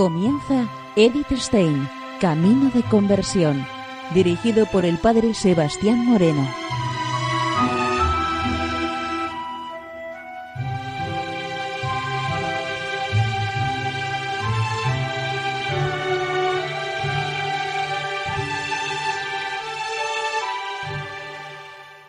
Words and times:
Comienza 0.00 0.66
Edith 0.96 1.30
Stein, 1.32 1.86
Camino 2.22 2.70
de 2.70 2.82
Conversión, 2.84 3.66
dirigido 4.14 4.64
por 4.64 4.86
el 4.86 4.96
Padre 4.96 5.34
Sebastián 5.34 6.06
Moreno. 6.06 6.48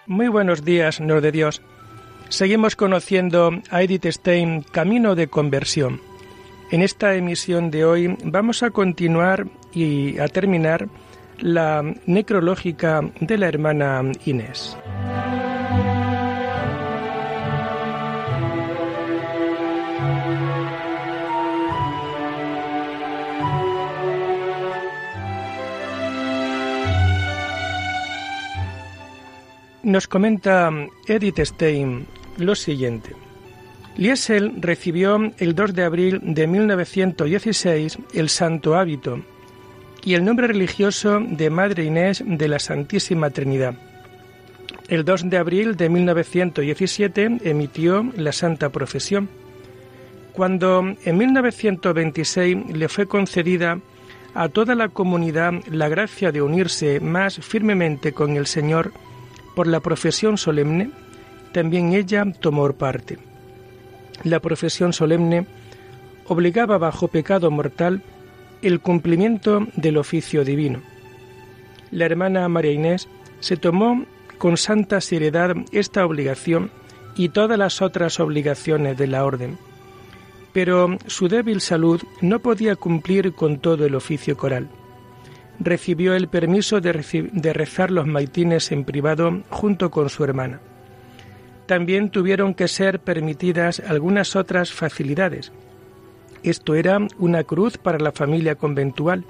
Muy 0.05 0.29
buenos 0.29 0.63
días, 0.63 0.95
Señor 0.95 1.19
de 1.19 1.33
Dios. 1.33 1.61
Seguimos 2.29 2.77
conociendo 2.77 3.51
a 3.69 3.83
Edith 3.83 4.05
Stein, 4.05 4.61
Camino 4.61 5.15
de 5.15 5.27
Conversión. 5.27 6.10
En 6.71 6.81
esta 6.81 7.15
emisión 7.15 7.69
de 7.69 7.83
hoy 7.83 8.15
vamos 8.23 8.63
a 8.63 8.71
continuar 8.71 9.45
y 9.73 10.17
a 10.19 10.29
terminar 10.29 10.87
la 11.37 11.83
necrológica 12.05 13.01
de 13.19 13.37
la 13.37 13.49
hermana 13.49 14.01
Inés. 14.23 14.77
Nos 29.83 30.07
comenta 30.07 30.71
Edith 31.05 31.39
Stein 31.39 32.07
lo 32.37 32.55
siguiente. 32.55 33.13
Liesel 33.97 34.53
recibió 34.61 35.19
el 35.37 35.53
2 35.53 35.73
de 35.73 35.83
abril 35.83 36.19
de 36.23 36.47
1916 36.47 37.97
el 38.13 38.29
santo 38.29 38.75
hábito 38.75 39.21
y 40.03 40.13
el 40.13 40.23
nombre 40.23 40.47
religioso 40.47 41.19
de 41.19 41.49
Madre 41.49 41.83
Inés 41.83 42.23
de 42.25 42.47
la 42.47 42.59
Santísima 42.59 43.29
Trinidad. 43.29 43.75
El 44.87 45.03
2 45.03 45.29
de 45.29 45.37
abril 45.37 45.75
de 45.75 45.89
1917 45.89 47.39
emitió 47.43 48.09
la 48.15 48.31
Santa 48.31 48.69
Profesión. 48.69 49.29
Cuando 50.33 50.95
en 51.03 51.17
1926 51.17 52.57
le 52.73 52.87
fue 52.87 53.07
concedida 53.07 53.79
a 54.33 54.47
toda 54.47 54.73
la 54.73 54.87
comunidad 54.87 55.53
la 55.69 55.89
gracia 55.89 56.31
de 56.31 56.41
unirse 56.41 57.01
más 57.01 57.35
firmemente 57.35 58.13
con 58.13 58.37
el 58.37 58.47
Señor 58.47 58.93
por 59.53 59.67
la 59.67 59.81
profesión 59.81 60.37
solemne, 60.37 60.91
también 61.51 61.93
ella 61.93 62.25
tomó 62.39 62.71
parte. 62.71 63.30
La 64.23 64.39
profesión 64.39 64.93
solemne 64.93 65.45
obligaba 66.27 66.77
bajo 66.77 67.07
pecado 67.07 67.49
mortal 67.51 68.03
el 68.61 68.79
cumplimiento 68.79 69.67
del 69.75 69.97
oficio 69.97 70.45
divino. 70.45 70.81
La 71.89 72.05
hermana 72.05 72.47
María 72.47 72.71
Inés 72.71 73.07
se 73.39 73.57
tomó 73.57 74.05
con 74.37 74.57
santa 74.57 75.01
seriedad 75.01 75.55
esta 75.71 76.05
obligación 76.05 76.71
y 77.15 77.29
todas 77.29 77.57
las 77.57 77.81
otras 77.81 78.19
obligaciones 78.19 78.97
de 78.97 79.07
la 79.07 79.25
orden, 79.25 79.57
pero 80.53 80.97
su 81.07 81.27
débil 81.27 81.59
salud 81.59 82.01
no 82.21 82.39
podía 82.39 82.75
cumplir 82.75 83.33
con 83.33 83.59
todo 83.59 83.85
el 83.85 83.95
oficio 83.95 84.37
coral. 84.37 84.69
Recibió 85.59 86.15
el 86.15 86.27
permiso 86.27 86.79
de, 86.81 86.93
rezar 87.53 87.91
los 87.91 88.07
maitines 88.07 88.71
en 88.71 88.83
privado 88.83 89.43
junto 89.49 89.91
con 89.91 90.09
su 90.09 90.23
hermana 90.23 90.61
también 91.71 92.09
tuvieron 92.09 92.53
que 92.53 92.67
ser 92.67 92.99
permitidas 92.99 93.79
algunas 93.79 94.35
otras 94.35 94.73
facilidades. 94.73 95.53
Esto 96.43 96.75
era 96.75 96.99
una 97.17 97.45
cruz 97.45 97.77
para 97.77 97.97
la 97.97 98.11
familia 98.11 98.55
conventual, 98.55 99.23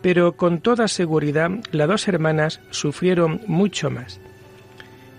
pero 0.00 0.32
con 0.32 0.62
toda 0.62 0.88
seguridad 0.88 1.50
las 1.70 1.86
dos 1.86 2.08
hermanas 2.08 2.62
sufrieron 2.70 3.42
mucho 3.46 3.90
más. 3.90 4.18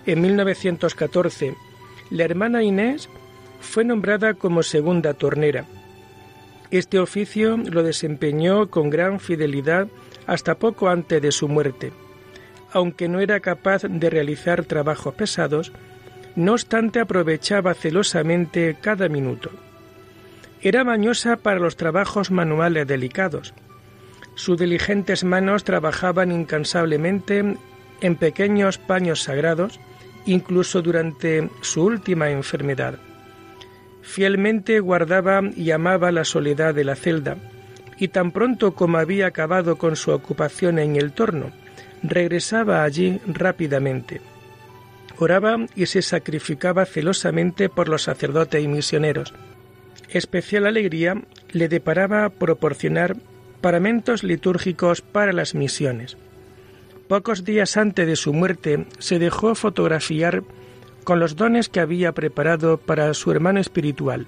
En 0.06 0.22
1914, 0.22 1.54
la 2.10 2.24
hermana 2.24 2.64
Inés 2.64 3.08
fue 3.60 3.84
nombrada 3.84 4.34
como 4.34 4.64
segunda 4.64 5.14
tornera. 5.14 5.66
Este 6.72 6.98
oficio 6.98 7.58
lo 7.58 7.84
desempeñó 7.84 8.70
con 8.70 8.90
gran 8.90 9.20
fidelidad 9.20 9.86
hasta 10.26 10.56
poco 10.56 10.88
antes 10.88 11.22
de 11.22 11.30
su 11.30 11.46
muerte. 11.46 11.92
Aunque 12.72 13.06
no 13.06 13.20
era 13.20 13.38
capaz 13.38 13.82
de 13.82 14.10
realizar 14.10 14.64
trabajos 14.64 15.14
pesados, 15.14 15.70
no 16.36 16.52
obstante 16.52 17.00
aprovechaba 17.00 17.74
celosamente 17.74 18.76
cada 18.80 19.08
minuto. 19.08 19.50
Era 20.62 20.84
mañosa 20.84 21.36
para 21.36 21.58
los 21.58 21.76
trabajos 21.76 22.30
manuales 22.30 22.86
delicados. 22.86 23.54
Sus 24.34 24.58
diligentes 24.58 25.24
manos 25.24 25.64
trabajaban 25.64 26.32
incansablemente 26.32 27.56
en 28.00 28.16
pequeños 28.16 28.78
paños 28.78 29.22
sagrados, 29.22 29.80
incluso 30.26 30.82
durante 30.82 31.48
su 31.62 31.84
última 31.84 32.30
enfermedad. 32.30 32.98
Fielmente 34.02 34.80
guardaba 34.80 35.42
y 35.56 35.70
amaba 35.70 36.12
la 36.12 36.24
soledad 36.24 36.74
de 36.74 36.84
la 36.84 36.96
celda, 36.96 37.36
y 37.98 38.08
tan 38.08 38.32
pronto 38.32 38.74
como 38.74 38.98
había 38.98 39.26
acabado 39.26 39.76
con 39.76 39.96
su 39.96 40.10
ocupación 40.10 40.78
en 40.78 40.96
el 40.96 41.12
torno, 41.12 41.50
regresaba 42.02 42.82
allí 42.82 43.20
rápidamente 43.26 44.20
oraba 45.24 45.56
y 45.76 45.86
se 45.86 46.02
sacrificaba 46.02 46.84
celosamente 46.86 47.68
por 47.68 47.88
los 47.88 48.02
sacerdotes 48.02 48.62
y 48.62 48.68
misioneros. 48.68 49.34
Especial 50.08 50.66
alegría 50.66 51.22
le 51.52 51.68
deparaba 51.68 52.28
proporcionar 52.30 53.16
paramentos 53.60 54.24
litúrgicos 54.24 55.02
para 55.02 55.32
las 55.32 55.54
misiones. 55.54 56.16
Pocos 57.08 57.44
días 57.44 57.76
antes 57.76 58.06
de 58.06 58.16
su 58.16 58.32
muerte 58.32 58.86
se 58.98 59.18
dejó 59.18 59.54
fotografiar 59.54 60.42
con 61.04 61.18
los 61.18 61.36
dones 61.36 61.68
que 61.68 61.80
había 61.80 62.12
preparado 62.12 62.78
para 62.78 63.12
su 63.14 63.30
hermano 63.30 63.60
espiritual, 63.60 64.26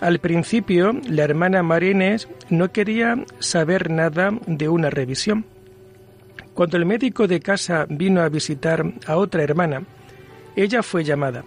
Al 0.00 0.20
principio, 0.20 0.92
la 1.08 1.24
hermana 1.24 1.64
Marines 1.64 2.28
no 2.50 2.70
quería 2.70 3.16
saber 3.40 3.90
nada 3.90 4.30
de 4.46 4.68
una 4.68 4.90
revisión. 4.90 5.44
Cuando 6.54 6.76
el 6.76 6.86
médico 6.86 7.26
de 7.26 7.40
casa 7.40 7.84
vino 7.88 8.20
a 8.20 8.28
visitar 8.28 8.92
a 9.08 9.16
otra 9.16 9.42
hermana, 9.42 9.82
ella 10.54 10.84
fue 10.84 11.02
llamada 11.02 11.42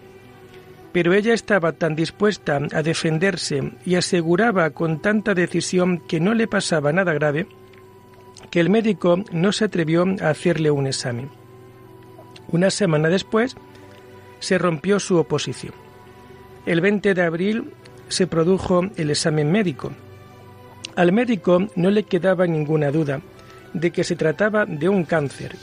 pero 0.92 1.14
ella 1.14 1.34
estaba 1.34 1.72
tan 1.72 1.96
dispuesta 1.96 2.60
a 2.74 2.84
defenderse 2.84 3.72
y 3.86 3.96
aseguraba 3.96 4.72
con 4.72 5.02
tanta 5.02 5.34
decisión 5.34 6.00
que 6.00 6.20
no 6.20 6.34
le 6.34 6.48
pasaba 6.48 6.92
nada 6.92 7.14
grave, 7.14 7.48
que 8.50 8.60
el 8.60 8.70
médico 8.70 9.24
no 9.32 9.52
se 9.52 9.66
atrevió 9.66 10.06
a 10.22 10.30
hacerle 10.30 10.72
un 10.72 10.88
examen. 10.88 11.30
Una 12.50 12.70
semana 12.70 13.08
después 13.08 13.56
se 14.40 14.58
rompió 14.58 15.00
su 15.00 15.18
oposición. 15.18 15.74
El 16.66 16.82
20 16.82 17.14
de 17.14 17.24
abril 17.24 17.72
se 18.10 18.28
produjo 18.28 18.82
el 18.98 19.10
examen 19.10 19.52
médico. 19.52 19.94
Al 20.96 21.14
médico 21.14 21.70
no 21.76 21.90
le 21.90 22.04
quedaba 22.04 22.46
ninguna 22.46 22.92
duda 22.92 23.22
de 23.74 23.92
que 23.92 24.04
se 24.04 24.18
trataba 24.18 24.66
de 24.66 24.90
un 24.90 25.06
cáncer, 25.06 25.56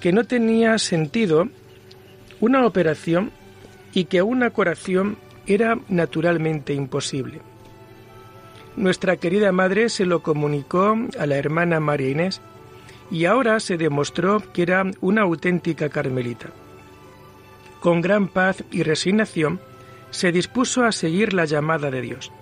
que 0.00 0.12
no 0.12 0.24
tenía 0.24 0.78
sentido 0.78 1.48
una 2.40 2.66
operación 2.66 3.30
y 3.94 4.06
que 4.06 4.22
una 4.22 4.50
curación 4.50 5.16
era 5.46 5.78
naturalmente 5.88 6.74
imposible. 6.74 7.40
Nuestra 8.76 9.16
querida 9.16 9.52
madre 9.52 9.88
se 9.88 10.04
lo 10.04 10.22
comunicó 10.22 10.96
a 11.18 11.26
la 11.26 11.36
hermana 11.36 11.78
María 11.78 12.10
Inés 12.10 12.40
y 13.10 13.26
ahora 13.26 13.60
se 13.60 13.76
demostró 13.76 14.42
que 14.52 14.62
era 14.62 14.84
una 15.00 15.22
auténtica 15.22 15.88
carmelita. 15.88 16.50
Con 17.80 18.00
gran 18.00 18.28
paz 18.28 18.64
y 18.72 18.82
resignación, 18.82 19.60
se 20.10 20.32
dispuso 20.32 20.84
a 20.84 20.92
seguir 20.92 21.32
la 21.32 21.44
llamada 21.44 21.90
de 21.90 22.00
Dios. 22.00 22.32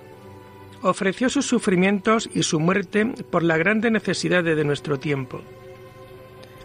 Ofreció 0.82 1.28
sus 1.28 1.46
sufrimientos 1.46 2.28
y 2.32 2.44
su 2.44 2.60
muerte 2.60 3.06
por 3.30 3.42
la 3.42 3.56
grande 3.56 3.90
necesidad 3.90 4.42
de 4.44 4.64
nuestro 4.64 4.98
tiempo. 4.98 5.42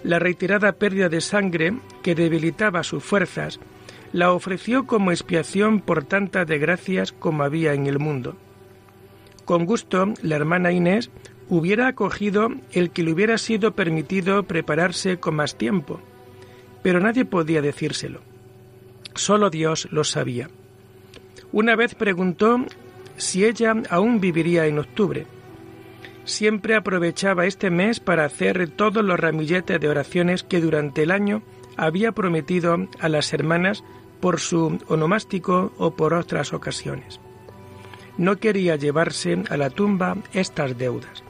La 0.03 0.19
reiterada 0.19 0.73
pérdida 0.73 1.09
de 1.09 1.21
sangre 1.21 1.73
que 2.03 2.15
debilitaba 2.15 2.83
sus 2.83 3.03
fuerzas 3.03 3.59
la 4.13 4.31
ofreció 4.31 4.85
como 4.85 5.11
expiación 5.11 5.79
por 5.79 6.03
tantas 6.03 6.47
desgracias 6.47 7.11
como 7.11 7.43
había 7.43 7.73
en 7.73 7.87
el 7.87 7.99
mundo. 7.99 8.35
Con 9.45 9.65
gusto, 9.65 10.13
la 10.21 10.35
hermana 10.35 10.71
Inés 10.71 11.09
hubiera 11.49 11.87
acogido 11.87 12.49
el 12.71 12.91
que 12.91 13.03
le 13.03 13.13
hubiera 13.13 13.37
sido 13.37 13.71
permitido 13.71 14.43
prepararse 14.43 15.17
con 15.19 15.35
más 15.35 15.57
tiempo, 15.57 16.01
pero 16.83 16.99
nadie 16.99 17.25
podía 17.25 17.61
decírselo. 17.61 18.21
Solo 19.15 19.49
Dios 19.49 19.87
lo 19.91 20.03
sabía. 20.03 20.49
Una 21.51 21.75
vez 21.75 21.95
preguntó 21.95 22.65
si 23.15 23.45
ella 23.45 23.73
aún 23.89 24.19
viviría 24.19 24.67
en 24.67 24.79
octubre. 24.79 25.25
Siempre 26.25 26.75
aprovechaba 26.75 27.45
este 27.45 27.69
mes 27.69 27.99
para 27.99 28.25
hacer 28.25 28.67
todos 28.69 29.03
los 29.03 29.19
ramilletes 29.19 29.79
de 29.79 29.87
oraciones 29.89 30.43
que 30.43 30.59
durante 30.59 31.03
el 31.03 31.11
año 31.11 31.41
había 31.77 32.11
prometido 32.11 32.77
a 32.99 33.07
las 33.07 33.33
hermanas 33.33 33.83
por 34.19 34.39
su 34.39 34.79
onomástico 34.87 35.73
o 35.77 35.91
por 35.91 36.13
otras 36.13 36.53
ocasiones 36.53 37.19
no 38.17 38.37
quería 38.37 38.75
llevarse 38.75 39.43
a 39.49 39.57
la 39.57 39.69
tumba 39.69 40.17
estas 40.33 40.77
deudas. 40.77 41.23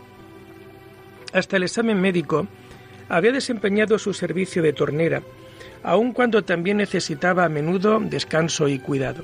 Hasta 1.34 1.58
el 1.58 1.64
examen 1.64 2.00
médico 2.00 2.48
había 3.10 3.32
desempeñado 3.32 4.00
su 4.00 4.14
servicio 4.14 4.62
de 4.64 4.74
tornera, 4.74 5.22
aun 5.84 6.14
cuando 6.14 6.44
también 6.44 6.78
necesitaba 6.78 7.46
a 7.46 7.50
menudo 7.50 8.00
descanso 8.00 8.68
y 8.68 8.80
cuidado. 8.80 9.24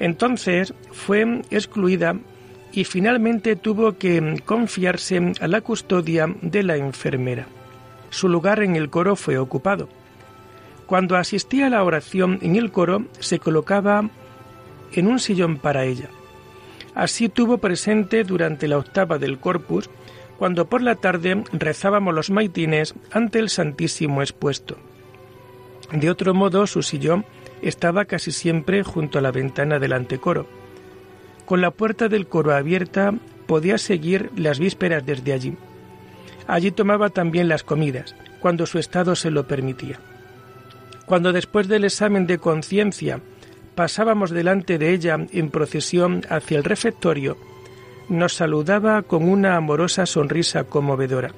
Entonces 0.00 0.74
fue 0.90 1.42
excluida 1.50 2.16
y 2.72 2.84
finalmente 2.84 3.56
tuvo 3.56 3.98
que 3.98 4.42
confiarse 4.44 5.32
a 5.40 5.48
la 5.48 5.60
custodia 5.60 6.34
de 6.40 6.62
la 6.62 6.76
enfermera. 6.76 7.46
Su 8.10 8.28
lugar 8.28 8.62
en 8.62 8.76
el 8.76 8.90
coro 8.90 9.14
fue 9.14 9.38
ocupado. 9.38 9.88
Cuando 10.92 11.16
asistía 11.16 11.68
a 11.68 11.70
la 11.70 11.84
oración 11.84 12.38
en 12.42 12.54
el 12.54 12.70
coro, 12.70 13.06
se 13.18 13.38
colocaba 13.38 14.10
en 14.92 15.06
un 15.06 15.20
sillón 15.20 15.56
para 15.56 15.86
ella. 15.86 16.10
Así 16.94 17.30
tuvo 17.30 17.56
presente 17.56 18.24
durante 18.24 18.68
la 18.68 18.76
octava 18.76 19.16
del 19.16 19.38
Corpus, 19.38 19.88
cuando 20.38 20.66
por 20.66 20.82
la 20.82 20.96
tarde 20.96 21.44
rezábamos 21.54 22.12
los 22.12 22.28
maitines 22.28 22.94
ante 23.10 23.38
el 23.38 23.48
Santísimo 23.48 24.20
expuesto. 24.20 24.76
De 25.92 26.10
otro 26.10 26.34
modo, 26.34 26.66
su 26.66 26.82
sillón 26.82 27.24
estaba 27.62 28.04
casi 28.04 28.30
siempre 28.30 28.82
junto 28.82 29.18
a 29.18 29.22
la 29.22 29.30
ventana 29.30 29.78
del 29.78 29.94
antecoro. 29.94 30.46
Con 31.46 31.62
la 31.62 31.70
puerta 31.70 32.08
del 32.10 32.26
coro 32.26 32.54
abierta 32.54 33.14
podía 33.46 33.78
seguir 33.78 34.30
las 34.36 34.58
vísperas 34.58 35.06
desde 35.06 35.32
allí. 35.32 35.56
Allí 36.46 36.70
tomaba 36.70 37.08
también 37.08 37.48
las 37.48 37.62
comidas, 37.62 38.14
cuando 38.40 38.66
su 38.66 38.78
estado 38.78 39.16
se 39.16 39.30
lo 39.30 39.46
permitía. 39.48 39.98
Cuando 41.06 41.32
después 41.32 41.68
del 41.68 41.84
examen 41.84 42.26
de 42.26 42.38
conciencia 42.38 43.20
pasábamos 43.74 44.30
delante 44.30 44.78
de 44.78 44.92
ella 44.92 45.18
en 45.32 45.50
procesión 45.50 46.22
hacia 46.28 46.58
el 46.58 46.64
refectorio, 46.64 47.36
nos 48.08 48.34
saludaba 48.34 49.02
con 49.02 49.28
una 49.28 49.56
amorosa 49.56 50.06
sonrisa 50.06 50.64
conmovedora. 50.64 51.32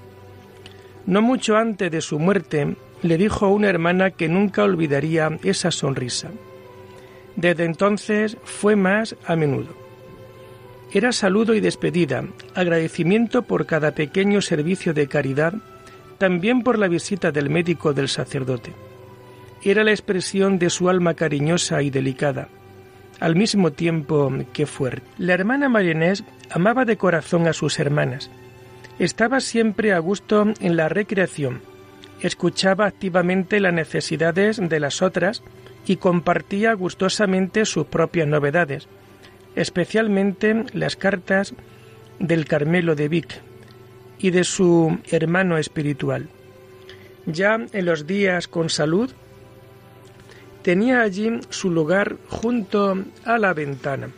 No 1.06 1.22
mucho 1.22 1.56
antes 1.56 1.90
de 1.90 2.00
su 2.00 2.18
muerte, 2.18 2.76
le 3.02 3.18
dijo 3.18 3.46
a 3.46 3.50
una 3.50 3.68
hermana 3.68 4.10
que 4.10 4.28
nunca 4.28 4.64
olvidaría 4.64 5.38
esa 5.42 5.70
sonrisa. 5.70 6.30
Desde 7.36 7.64
entonces 7.64 8.36
fue 8.44 8.76
más 8.76 9.16
a 9.26 9.36
menudo. 9.36 9.74
Era 10.92 11.12
saludo 11.12 11.54
y 11.54 11.60
despedida, 11.60 12.24
agradecimiento 12.54 13.42
por 13.42 13.66
cada 13.66 13.92
pequeño 13.92 14.40
servicio 14.40 14.94
de 14.94 15.08
caridad, 15.08 15.54
también 16.18 16.62
por 16.62 16.78
la 16.78 16.88
visita 16.88 17.32
del 17.32 17.50
médico 17.50 17.92
del 17.92 18.08
sacerdote 18.08 18.72
era 19.64 19.84
la 19.84 19.90
expresión 19.90 20.58
de 20.58 20.70
su 20.70 20.88
alma 20.88 21.14
cariñosa 21.14 21.82
y 21.82 21.90
delicada, 21.90 22.48
al 23.20 23.34
mismo 23.34 23.72
tiempo 23.72 24.32
que 24.52 24.66
fuerte. 24.66 25.06
La 25.18 25.34
hermana 25.34 25.68
Marienés 25.68 26.24
amaba 26.50 26.84
de 26.84 26.96
corazón 26.96 27.46
a 27.46 27.52
sus 27.52 27.78
hermanas. 27.78 28.30
Estaba 28.98 29.40
siempre 29.40 29.92
a 29.92 29.98
gusto 29.98 30.52
en 30.60 30.76
la 30.76 30.88
recreación, 30.88 31.62
escuchaba 32.20 32.86
activamente 32.86 33.60
las 33.60 33.72
necesidades 33.72 34.60
de 34.60 34.80
las 34.80 35.02
otras 35.02 35.42
y 35.86 35.96
compartía 35.96 36.72
gustosamente 36.74 37.64
sus 37.64 37.86
propias 37.86 38.28
novedades, 38.28 38.88
especialmente 39.56 40.64
las 40.72 40.96
cartas 40.96 41.54
del 42.18 42.46
Carmelo 42.46 42.94
de 42.94 43.08
Vic 43.08 43.40
y 44.18 44.30
de 44.30 44.44
su 44.44 44.98
hermano 45.10 45.58
espiritual. 45.58 46.28
Ya 47.26 47.58
en 47.72 47.84
los 47.84 48.06
días 48.06 48.48
con 48.48 48.70
salud, 48.70 49.10
tenía 50.64 51.02
allí 51.02 51.30
su 51.50 51.70
lugar 51.70 52.16
junto 52.30 52.96
a 53.26 53.38
la 53.38 53.52
ventana, 53.52 54.08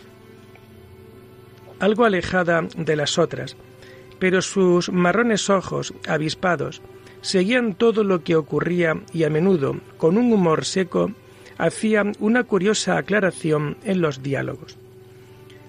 algo 1.80 2.04
alejada 2.04 2.62
de 2.76 2.94
las 2.94 3.18
otras, 3.18 3.56
pero 4.20 4.40
sus 4.40 4.90
marrones 4.90 5.50
ojos, 5.50 5.92
avispados, 6.06 6.82
seguían 7.20 7.74
todo 7.74 8.04
lo 8.04 8.22
que 8.22 8.36
ocurría 8.36 9.02
y 9.12 9.24
a 9.24 9.28
menudo, 9.28 9.80
con 9.98 10.16
un 10.16 10.32
humor 10.32 10.64
seco, 10.64 11.10
hacían 11.58 12.12
una 12.20 12.44
curiosa 12.44 12.96
aclaración 12.96 13.76
en 13.82 14.00
los 14.00 14.22
diálogos. 14.22 14.78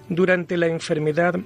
Durante 0.08 0.56
la 0.56 0.68
enfermedad, 0.68 1.40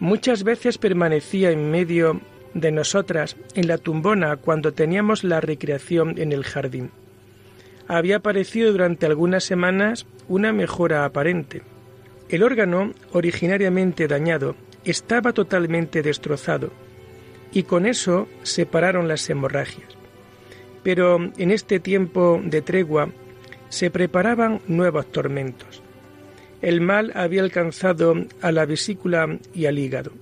muchas 0.00 0.44
veces 0.44 0.78
permanecía 0.78 1.50
en 1.50 1.70
medio 1.70 2.22
de 2.54 2.72
nosotras 2.72 3.36
en 3.54 3.68
la 3.68 3.76
tumbona 3.76 4.36
cuando 4.36 4.72
teníamos 4.72 5.24
la 5.24 5.42
recreación 5.42 6.18
en 6.18 6.32
el 6.32 6.42
jardín 6.42 6.90
había 7.88 8.16
aparecido 8.16 8.70
durante 8.70 9.06
algunas 9.06 9.44
semanas 9.44 10.06
una 10.28 10.52
mejora 10.52 11.04
aparente. 11.04 11.62
El 12.28 12.42
órgano, 12.42 12.92
originariamente 13.12 14.06
dañado, 14.06 14.54
estaba 14.84 15.32
totalmente 15.32 16.02
destrozado 16.02 16.70
y 17.52 17.62
con 17.62 17.86
eso 17.86 18.28
se 18.42 18.66
pararon 18.66 19.08
las 19.08 19.28
hemorragias. 19.30 19.88
Pero 20.82 21.18
en 21.36 21.50
este 21.50 21.80
tiempo 21.80 22.40
de 22.44 22.62
tregua 22.62 23.08
se 23.70 23.90
preparaban 23.90 24.60
nuevos 24.68 25.10
tormentos. 25.10 25.82
El 26.60 26.80
mal 26.80 27.12
había 27.14 27.42
alcanzado 27.42 28.14
a 28.42 28.52
la 28.52 28.66
vesícula 28.66 29.38
y 29.54 29.66
al 29.66 29.78
hígado. 29.78 30.12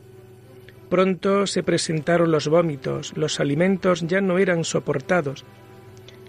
Pronto 0.89 1.47
se 1.47 1.63
presentaron 1.63 2.31
los 2.31 2.47
vómitos, 2.47 3.17
los 3.17 3.41
alimentos 3.41 4.03
ya 4.07 4.21
no 4.21 4.39
eran 4.39 4.63
soportados, 4.63 5.45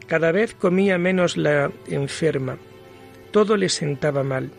cada 0.07 0.31
vez 0.31 0.53
comía 0.53 0.97
menos 0.97 1.37
la 1.37 1.71
enferma. 1.87 2.57
Todo 3.31 3.57
le 3.57 3.69
sentaba 3.69 4.23
mal. 4.23 4.49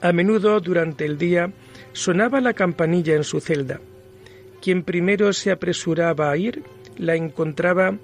A 0.00 0.12
menudo 0.12 0.60
durante 0.60 1.04
el 1.04 1.18
día 1.18 1.52
sonaba 1.92 2.40
la 2.40 2.52
campanilla 2.52 3.14
en 3.14 3.24
su 3.24 3.40
celda. 3.40 3.80
Quien 4.60 4.82
primero 4.82 5.32
se 5.32 5.50
apresuraba 5.50 6.30
a 6.30 6.36
ir 6.36 6.62
la 6.96 7.16
encontraba 7.16 7.96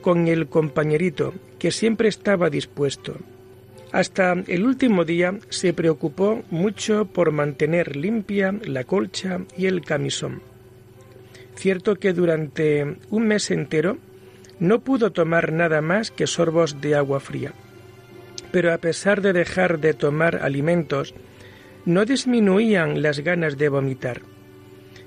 con 0.00 0.28
el 0.28 0.46
compañerito, 0.46 1.34
que 1.58 1.70
siempre 1.70 2.08
estaba 2.08 2.48
dispuesto. 2.48 3.16
Hasta 3.92 4.32
el 4.46 4.64
último 4.64 5.04
día 5.04 5.38
se 5.48 5.72
preocupó 5.72 6.42
mucho 6.50 7.06
por 7.06 7.32
mantener 7.32 7.96
limpia 7.96 8.54
la 8.64 8.84
colcha 8.84 9.40
y 9.56 9.66
el 9.66 9.82
camisón. 9.82 10.42
Cierto 11.54 11.96
que 11.96 12.12
durante 12.12 12.96
un 13.10 13.26
mes 13.26 13.50
entero 13.50 13.98
no 14.58 14.80
pudo 14.80 15.12
tomar 15.12 15.52
nada 15.52 15.80
más 15.80 16.10
que 16.10 16.26
sorbos 16.26 16.80
de 16.80 16.94
agua 16.94 17.20
fría. 17.20 17.52
pero 18.52 18.72
a 18.72 18.78
pesar 18.78 19.20
de 19.20 19.34
dejar 19.34 19.80
de 19.80 19.92
tomar 19.92 20.36
alimentos, 20.36 21.14
no 21.84 22.06
disminuían 22.06 23.02
las 23.02 23.20
ganas 23.20 23.58
de 23.58 23.68
vomitar. 23.68 24.22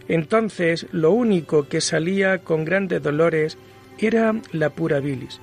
Entonces 0.08 0.86
lo 0.92 1.12
único 1.12 1.68
que 1.68 1.82
salía 1.82 2.40
con 2.40 2.64
grandes 2.64 3.02
dolores 3.02 3.58
era 3.98 4.36
la 4.52 4.70
pura 4.70 5.00
bilis. 5.00 5.40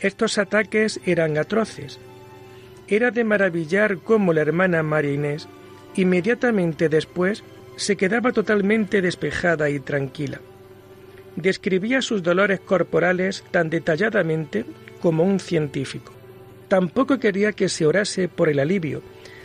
Estos 0.00 0.38
ataques 0.38 1.00
eran 1.06 1.38
atroces. 1.38 1.98
Era 2.86 3.10
de 3.10 3.24
maravillar 3.24 3.98
cómo 3.98 4.32
la 4.32 4.42
hermana 4.42 4.82
María 4.82 5.14
Inés, 5.14 5.48
inmediatamente 5.96 6.88
después, 6.88 7.42
se 7.76 7.96
quedaba 7.96 8.32
totalmente 8.32 9.02
despejada 9.02 9.70
y 9.70 9.80
tranquila. 9.80 10.40
Describía 11.40 12.02
sus 12.02 12.24
dolores 12.24 12.58
corporales 12.58 13.44
tan 13.52 13.70
detalladamente 13.70 14.64
como 15.00 15.22
un 15.22 15.38
científico. 15.38 16.12
Tampoco 16.66 17.18
quería 17.18 17.52
que 17.52 17.68
se 17.68 17.86
orase 17.86 18.28
por 18.28 18.48
el 18.48 18.58
alivio, 18.58 19.02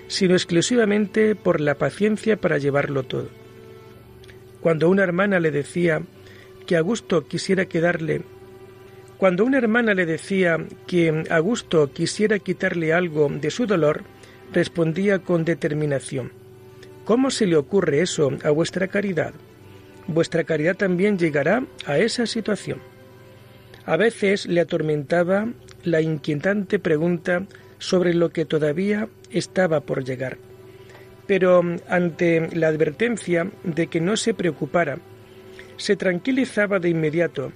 sino 0.08 0.34
exclusivamente 0.34 1.36
por 1.36 1.62
la 1.62 1.76
paciencia 1.76 2.36
para 2.38 2.58
llevarlo 2.58 3.04
todo. 3.04 3.30
Cuando 4.60 4.90
una 4.90 5.04
hermana 5.04 5.40
le 5.40 5.52
decía 5.52 6.02
que 6.66 6.78
Augusto 6.78 7.28
quisiera 7.28 7.66
quedarle 7.66 8.24
cuando 9.18 9.46
una 9.46 9.60
hermana 9.60 9.94
le 9.94 10.06
decía 10.06 10.58
que 10.88 11.26
Augusto 11.30 11.94
quisiera 11.94 12.40
quitarle 12.40 12.92
algo 12.92 13.30
de 13.30 13.52
su 13.52 13.66
dolor, 13.66 14.04
respondía 14.52 15.20
con 15.20 15.46
determinación 15.46 16.32
¿Cómo 17.06 17.32
se 17.32 17.46
le 17.46 17.56
ocurre 17.56 18.02
eso 18.02 18.32
a 18.44 18.50
vuestra 18.50 18.88
caridad? 18.88 19.34
Vuestra 20.08 20.44
caridad 20.44 20.76
también 20.76 21.18
llegará 21.18 21.64
a 21.86 21.98
esa 21.98 22.26
situación. 22.26 22.80
A 23.86 23.98
veces 23.98 24.46
le 24.46 24.62
atormentaba 24.62 25.48
la 25.84 26.02
inquietante 26.02 26.80
pregunta 26.80 27.46
sobre 27.80 28.14
lo 28.14 28.30
que 28.30 28.46
todavía 28.46 29.10
estaba 29.30 29.82
por 29.82 30.04
llegar. 30.04 30.38
Pero 31.28 31.62
ante 31.88 32.50
la 32.56 32.68
advertencia 32.68 33.50
de 33.64 33.88
que 33.88 34.02
no 34.02 34.18
se 34.18 34.34
preocupara, 34.34 35.00
se 35.78 35.96
tranquilizaba 35.96 36.80
de 36.80 36.90
inmediato 36.90 37.52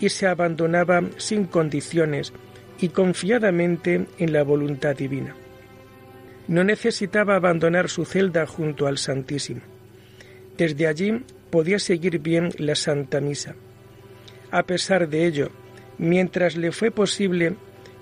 y 0.00 0.08
se 0.08 0.26
abandonaba 0.26 1.02
sin 1.18 1.44
condiciones 1.44 2.32
y 2.80 2.88
confiadamente 2.88 4.06
en 4.18 4.32
la 4.32 4.42
voluntad 4.42 4.96
divina. 4.96 5.36
No 6.48 6.64
necesitaba 6.64 7.36
abandonar 7.36 7.88
su 7.88 8.04
celda 8.04 8.46
junto 8.46 8.86
al 8.86 8.98
Santísimo. 8.98 9.60
Desde 10.56 10.86
allí 10.86 11.22
podía 11.50 11.78
seguir 11.78 12.20
bien 12.20 12.50
la 12.58 12.74
Santa 12.74 13.20
Misa. 13.20 13.54
A 14.50 14.62
pesar 14.64 15.08
de 15.08 15.26
ello, 15.26 15.50
mientras 15.98 16.56
le 16.56 16.72
fue 16.72 16.90
posible, 16.90 17.56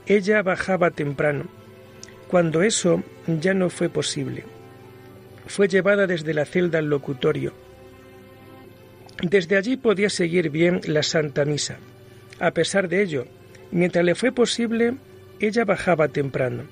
ella 0.07 0.43
bajaba 0.43 0.91
temprano. 0.91 1.45
Cuando 2.29 2.63
eso 2.63 3.03
ya 3.27 3.55
no 3.55 3.71
fue 3.71 3.89
posible, 3.89 4.45
fue 5.47 5.69
llevada 5.69 6.07
desde 6.07 6.35
la 6.35 6.45
celda 6.45 6.79
al 6.79 6.89
locutorio. 6.89 7.53
Desde 9.23 9.57
allí 9.57 9.77
podía 9.77 10.11
seguir 10.11 10.51
bien 10.51 10.81
la 10.87 11.03
Santa 11.03 11.45
Misa. 11.45 11.79
A 12.39 12.53
pesar 12.53 12.89
de 12.89 13.03
ello, 13.03 13.27
mientras 13.71 14.05
le 14.05 14.15
fue 14.15 14.31
posible, 14.31 14.95
ella 15.41 15.65
bajaba 15.65 16.09
temprano. 16.09 16.65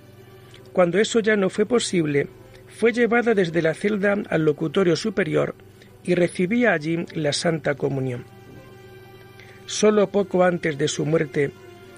Cuando 0.72 0.98
eso 0.98 1.20
ya 1.20 1.36
no 1.36 1.50
fue 1.50 1.66
posible, 1.66 2.28
fue 2.68 2.92
llevada 2.92 3.34
desde 3.34 3.62
la 3.62 3.74
celda 3.74 4.14
al 4.28 4.44
locutorio 4.44 4.94
superior 4.94 5.54
y 6.06 6.14
recibía 6.14 6.72
allí 6.72 7.04
la 7.14 7.32
Santa 7.32 7.74
Comunión. 7.74 8.24
Solo 9.66 10.08
poco 10.10 10.44
antes 10.44 10.78
de 10.78 10.88
su 10.88 11.04
muerte, 11.04 11.50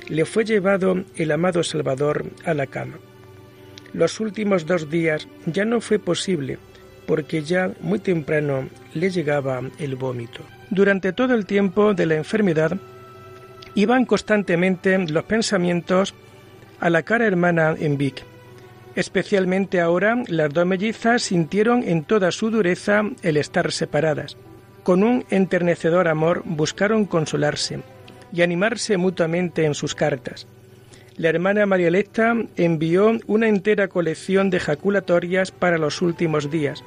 le 0.08 0.24
fue 0.24 0.44
llevado 0.44 1.04
el 1.16 1.30
amado 1.30 1.62
Salvador 1.62 2.24
a 2.44 2.54
la 2.54 2.66
cama. 2.66 2.98
Los 3.92 4.20
últimos 4.20 4.66
dos 4.66 4.90
días 4.90 5.28
ya 5.46 5.64
no 5.64 5.80
fue 5.80 5.98
posible 5.98 6.58
porque 7.06 7.42
ya 7.42 7.70
muy 7.80 7.98
temprano 7.98 8.68
le 8.94 9.10
llegaba 9.10 9.62
el 9.78 9.96
vómito. 9.96 10.40
Durante 10.70 11.12
todo 11.12 11.34
el 11.34 11.46
tiempo 11.46 11.94
de 11.94 12.06
la 12.06 12.16
enfermedad 12.16 12.78
iban 13.74 14.04
constantemente 14.04 14.98
los 14.98 15.24
pensamientos 15.24 16.14
a 16.80 16.90
la 16.90 17.02
cara 17.02 17.26
hermana 17.26 17.74
en 17.78 17.96
Vic. 17.96 18.22
Especialmente 18.94 19.80
ahora 19.80 20.22
las 20.26 20.52
dos 20.52 20.66
mellizas 20.66 21.22
sintieron 21.22 21.82
en 21.82 22.04
toda 22.04 22.32
su 22.32 22.50
dureza 22.50 23.02
el 23.22 23.36
estar 23.36 23.70
separadas. 23.72 24.36
Con 24.82 25.02
un 25.02 25.24
enternecedor 25.30 26.08
amor 26.08 26.42
buscaron 26.44 27.04
consolarse 27.04 27.80
y 28.32 28.42
animarse 28.42 28.96
mutuamente 28.96 29.64
en 29.64 29.74
sus 29.74 29.94
cartas. 29.94 30.46
La 31.16 31.28
hermana 31.28 31.66
María 31.66 31.88
Electa 31.88 32.34
envió 32.56 33.18
una 33.26 33.48
entera 33.48 33.88
colección 33.88 34.50
de 34.50 34.60
jaculatorias 34.60 35.50
para 35.50 35.78
los 35.78 36.00
últimos 36.00 36.50
días 36.50 36.84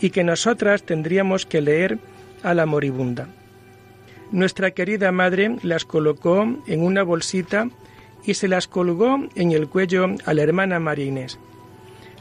y 0.00 0.10
que 0.10 0.24
nosotras 0.24 0.82
tendríamos 0.82 1.46
que 1.46 1.62
leer 1.62 1.98
a 2.42 2.54
la 2.54 2.66
moribunda. 2.66 3.28
Nuestra 4.30 4.72
querida 4.72 5.12
madre 5.12 5.56
las 5.62 5.84
colocó 5.84 6.42
en 6.66 6.82
una 6.82 7.02
bolsita 7.02 7.68
y 8.24 8.34
se 8.34 8.48
las 8.48 8.68
colgó 8.68 9.18
en 9.34 9.52
el 9.52 9.68
cuello 9.68 10.06
a 10.24 10.34
la 10.34 10.42
hermana 10.42 10.78
María 10.78 11.06
Inés. 11.06 11.38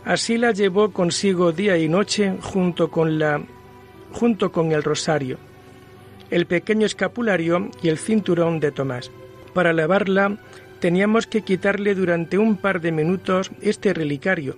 Así 0.04 0.38
la 0.38 0.52
llevó 0.52 0.92
consigo 0.92 1.52
día 1.52 1.78
y 1.78 1.88
noche 1.88 2.36
junto 2.42 2.90
con 2.90 3.20
la 3.20 3.42
junto 4.12 4.52
con 4.52 4.72
el 4.72 4.84
rosario 4.84 5.38
el 6.32 6.46
pequeño 6.46 6.86
escapulario 6.86 7.70
y 7.84 7.90
el 7.90 7.98
cinturón 7.98 8.60
de 8.60 8.72
Tomás. 8.72 9.12
Para 9.54 9.74
lavarla 9.74 10.38
teníamos 10.80 11.28
que 11.28 11.44
quitarle 11.44 11.94
durante 11.94 12.38
un 12.38 12.56
par 12.56 12.82
de 12.82 12.92
minutos 12.92 13.52
este 13.62 13.94
relicario. 13.94 14.56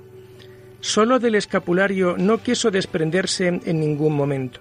Solo 0.79 1.19
del 1.19 1.35
escapulario 1.35 2.15
no 2.17 2.37
quiso 2.37 2.71
desprenderse 2.71 3.47
en 3.47 3.79
ningún 3.79 4.15
momento. 4.15 4.59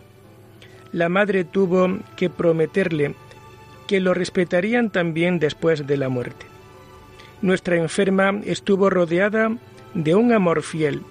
La 0.92 1.08
madre 1.08 1.44
tuvo 1.44 1.98
que 2.16 2.30
prometerle 2.30 3.14
que 3.86 4.00
lo 4.00 4.14
respetarían 4.14 4.90
también 4.90 5.38
después 5.38 5.86
de 5.86 5.96
la 5.96 6.08
muerte. 6.08 6.51
Nuestra 7.42 7.76
enferma 7.76 8.40
estuvo 8.44 8.88
rodeada 8.88 9.56
de 9.94 10.14
un 10.14 10.32
amor 10.32 10.62
fiel. 10.62 11.02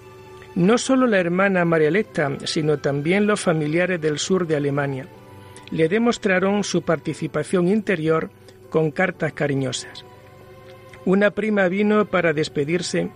No 0.54 0.76
solo 0.78 1.06
la 1.06 1.20
hermana 1.20 1.64
María 1.64 1.88
Electa, 1.88 2.30
sino 2.44 2.78
también 2.78 3.26
los 3.26 3.40
familiares 3.40 4.00
del 4.00 4.18
sur 4.18 4.46
de 4.46 4.56
Alemania 4.56 5.06
le 5.72 5.88
demostraron 5.88 6.64
su 6.64 6.82
participación 6.82 7.66
interior 7.66 8.30
con 8.68 8.90
cartas 8.90 9.32
cariñosas. 9.32 10.04
Una 11.06 11.30
prima 11.30 11.66
vino 11.68 12.04
para 12.04 12.34
despedirse 12.34 13.10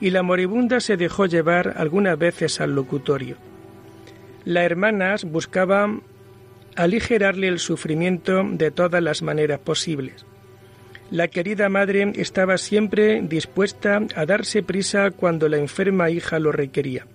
y 0.00 0.10
la 0.10 0.22
moribunda 0.22 0.80
se 0.80 0.98
dejó 0.98 1.26
llevar 1.26 1.74
algunas 1.78 2.18
veces 2.18 2.60
al 2.60 2.74
locutorio. 2.74 3.38
Las 4.44 4.64
hermanas 4.64 5.24
buscaban 5.24 6.02
aligerarle 6.76 7.48
el 7.48 7.58
sufrimiento 7.58 8.42
de 8.44 8.70
todas 8.70 9.02
las 9.02 9.22
maneras 9.22 9.60
posibles. 9.60 10.26
La 11.10 11.28
querida 11.28 11.68
madre 11.68 12.12
estaba 12.16 12.58
siempre 12.58 13.20
dispuesta 13.22 14.00
a 14.16 14.26
darse 14.26 14.62
prisa 14.62 15.10
cuando 15.10 15.48
la 15.48 15.58
enferma 15.58 16.10
hija 16.10 16.38
lo 16.38 16.50
requería. 16.50 17.06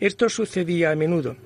Esto 0.00 0.28
sucedía 0.28 0.90
a 0.90 0.96
menudo 0.96 1.36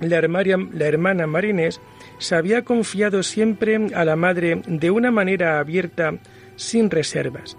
la, 0.00 0.86
hermana 0.86 1.26
Marinés 1.26 1.80
se 2.18 2.34
había 2.34 2.62
confiado 2.62 3.22
siempre 3.22 3.76
a 3.94 4.04
la 4.04 4.16
madre 4.16 4.62
de 4.66 4.90
una 4.90 5.10
manera 5.10 5.58
abierta, 5.58 6.14
sin 6.56 6.90
reservas. 6.90 7.56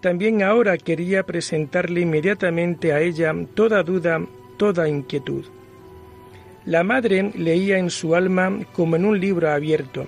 También 0.00 0.42
ahora 0.42 0.76
quería 0.76 1.22
presentarle 1.22 2.00
inmediatamente 2.02 2.92
a 2.92 3.00
ella 3.00 3.34
toda 3.54 3.82
duda, 3.82 4.20
toda 4.56 4.88
inquietud. 4.88 5.44
La 6.64 6.82
madre 6.82 7.32
leía 7.36 7.78
en 7.78 7.90
su 7.90 8.14
alma 8.14 8.58
como 8.72 8.96
en 8.96 9.04
un 9.04 9.20
libro 9.20 9.50
abierto. 9.50 10.06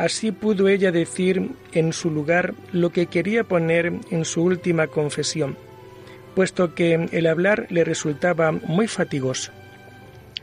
Así 0.00 0.32
pudo 0.32 0.68
ella 0.68 0.92
decir 0.92 1.50
en 1.72 1.92
su 1.92 2.10
lugar 2.10 2.54
lo 2.72 2.88
que 2.88 3.04
quería 3.04 3.44
poner 3.44 3.92
en 4.10 4.24
su 4.24 4.42
última 4.42 4.86
confesión, 4.86 5.58
puesto 6.34 6.74
que 6.74 7.06
el 7.12 7.26
hablar 7.26 7.66
le 7.68 7.84
resultaba 7.84 8.50
muy 8.50 8.88
fatigoso. 8.88 9.52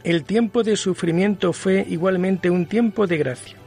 El 0.03 0.25
tiempo 0.25 0.61
de 0.61 0.77
sufrimiento 0.77 1.53
fue 1.53 1.83
igualmente 1.89 2.51
un 2.51 2.67
tiempo 2.67 3.07
de 3.07 3.17
gracia. 3.17 3.57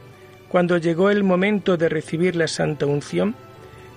Cuando 0.47 0.77
llegó 0.77 1.09
el 1.09 1.25
momento 1.25 1.75
de 1.75 1.89
recibir 1.89 2.37
la 2.37 2.47
Santa 2.47 2.85
Unción, 2.85 3.35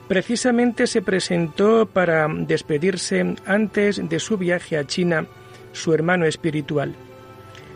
precisamente 0.09 0.89
se 0.89 1.01
presentó 1.01 1.87
para 1.87 2.27
despedirse 2.29 3.37
antes 3.47 4.03
de 4.09 4.19
su 4.19 4.37
viaje 4.37 4.79
a 4.79 4.85
China 4.85 5.27
su 5.71 5.95
hermano 5.95 6.27
espiritual. 6.27 6.97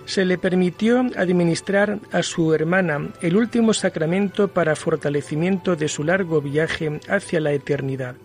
Se 0.09 0.25
le 0.25 0.39
permitió 0.39 1.07
administrar 1.17 2.01
a 2.11 2.25
su 2.25 2.53
hermana 2.55 3.11
el 3.21 3.37
último 3.37 3.75
sacramento 3.75 4.49
para 4.49 4.75
fortalecimiento 4.75 5.77
de 5.77 5.87
su 5.87 6.03
largo 6.03 6.41
viaje 6.41 6.99
hacia 7.09 7.41
la 7.41 7.53
eternidad. 7.53 8.17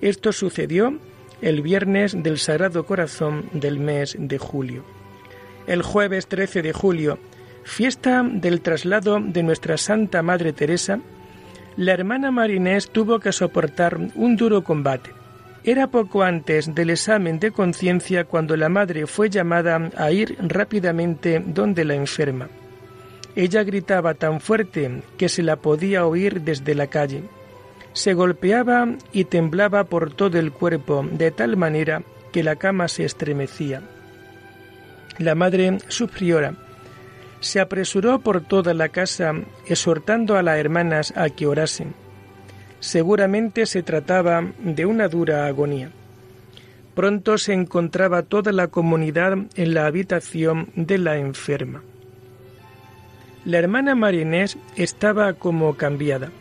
Esto 0.00 0.32
sucedió 0.32 0.98
el 1.42 1.60
viernes 1.60 2.22
del 2.22 2.38
Sagrado 2.38 2.86
Corazón 2.86 3.50
del 3.52 3.78
mes 3.78 4.16
de 4.18 4.38
julio 4.38 4.84
el 5.66 5.82
jueves 5.82 6.26
13 6.26 6.62
de 6.62 6.72
julio, 6.72 7.18
fiesta 7.64 8.22
del 8.22 8.60
traslado 8.60 9.20
de 9.20 9.42
nuestra 9.42 9.76
Santa 9.76 10.22
Madre 10.22 10.52
Teresa, 10.52 11.00
La 11.76 11.92
hermana 11.92 12.30
Marinés 12.30 12.90
tuvo 12.90 13.18
que 13.18 13.32
soportar 13.32 13.96
un 14.14 14.36
duro 14.36 14.62
combate. 14.62 15.21
Era 15.64 15.86
poco 15.86 16.24
antes 16.24 16.74
del 16.74 16.90
examen 16.90 17.38
de 17.38 17.52
conciencia 17.52 18.24
cuando 18.24 18.56
la 18.56 18.68
madre 18.68 19.06
fue 19.06 19.30
llamada 19.30 19.90
a 19.96 20.10
ir 20.10 20.36
rápidamente 20.40 21.40
donde 21.44 21.84
la 21.84 21.94
enferma. 21.94 22.48
Ella 23.36 23.62
gritaba 23.62 24.14
tan 24.14 24.40
fuerte 24.40 25.02
que 25.16 25.28
se 25.28 25.42
la 25.42 25.56
podía 25.56 26.04
oír 26.04 26.42
desde 26.42 26.74
la 26.74 26.88
calle. 26.88 27.22
Se 27.92 28.12
golpeaba 28.14 28.88
y 29.12 29.24
temblaba 29.24 29.84
por 29.84 30.12
todo 30.12 30.38
el 30.38 30.50
cuerpo 30.50 31.06
de 31.10 31.30
tal 31.30 31.56
manera 31.56 32.02
que 32.32 32.42
la 32.42 32.56
cama 32.56 32.88
se 32.88 33.04
estremecía. 33.04 33.82
La 35.18 35.34
madre 35.34 35.78
superiora 35.88 36.54
se 37.40 37.60
apresuró 37.60 38.20
por 38.20 38.40
toda 38.40 38.74
la 38.74 38.88
casa 38.88 39.34
exhortando 39.66 40.36
a 40.36 40.42
las 40.42 40.58
hermanas 40.58 41.12
a 41.16 41.28
que 41.30 41.46
orasen. 41.46 42.01
Seguramente 42.82 43.66
se 43.66 43.84
trataba 43.84 44.44
de 44.58 44.86
una 44.86 45.06
dura 45.06 45.46
agonía. 45.46 45.92
Pronto 46.96 47.38
se 47.38 47.52
encontraba 47.52 48.24
toda 48.24 48.50
la 48.50 48.66
comunidad 48.66 49.38
en 49.54 49.74
la 49.74 49.86
habitación 49.86 50.70
de 50.74 50.98
la 50.98 51.16
enferma. 51.16 51.84
La 53.44 53.60
hermana 53.60 53.94
Marinés 53.94 54.58
estaba 54.74 55.34
como 55.34 55.76
cambiada. 55.76 56.32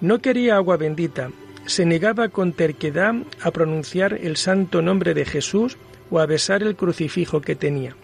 No 0.00 0.20
quería 0.20 0.56
agua 0.56 0.78
bendita, 0.78 1.32
se 1.66 1.84
negaba 1.84 2.30
con 2.30 2.54
terquedad 2.54 3.16
a 3.42 3.50
pronunciar 3.50 4.14
el 4.14 4.38
santo 4.38 4.80
nombre 4.80 5.12
de 5.12 5.26
Jesús 5.26 5.76
o 6.10 6.18
a 6.18 6.24
besar 6.24 6.62
el 6.62 6.76
crucifijo 6.76 7.42
que 7.42 7.56
tenía. 7.56 7.94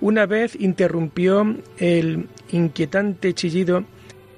Una 0.00 0.26
vez 0.26 0.54
interrumpió 0.54 1.56
el 1.78 2.28
inquietante 2.52 3.34
chillido 3.34 3.82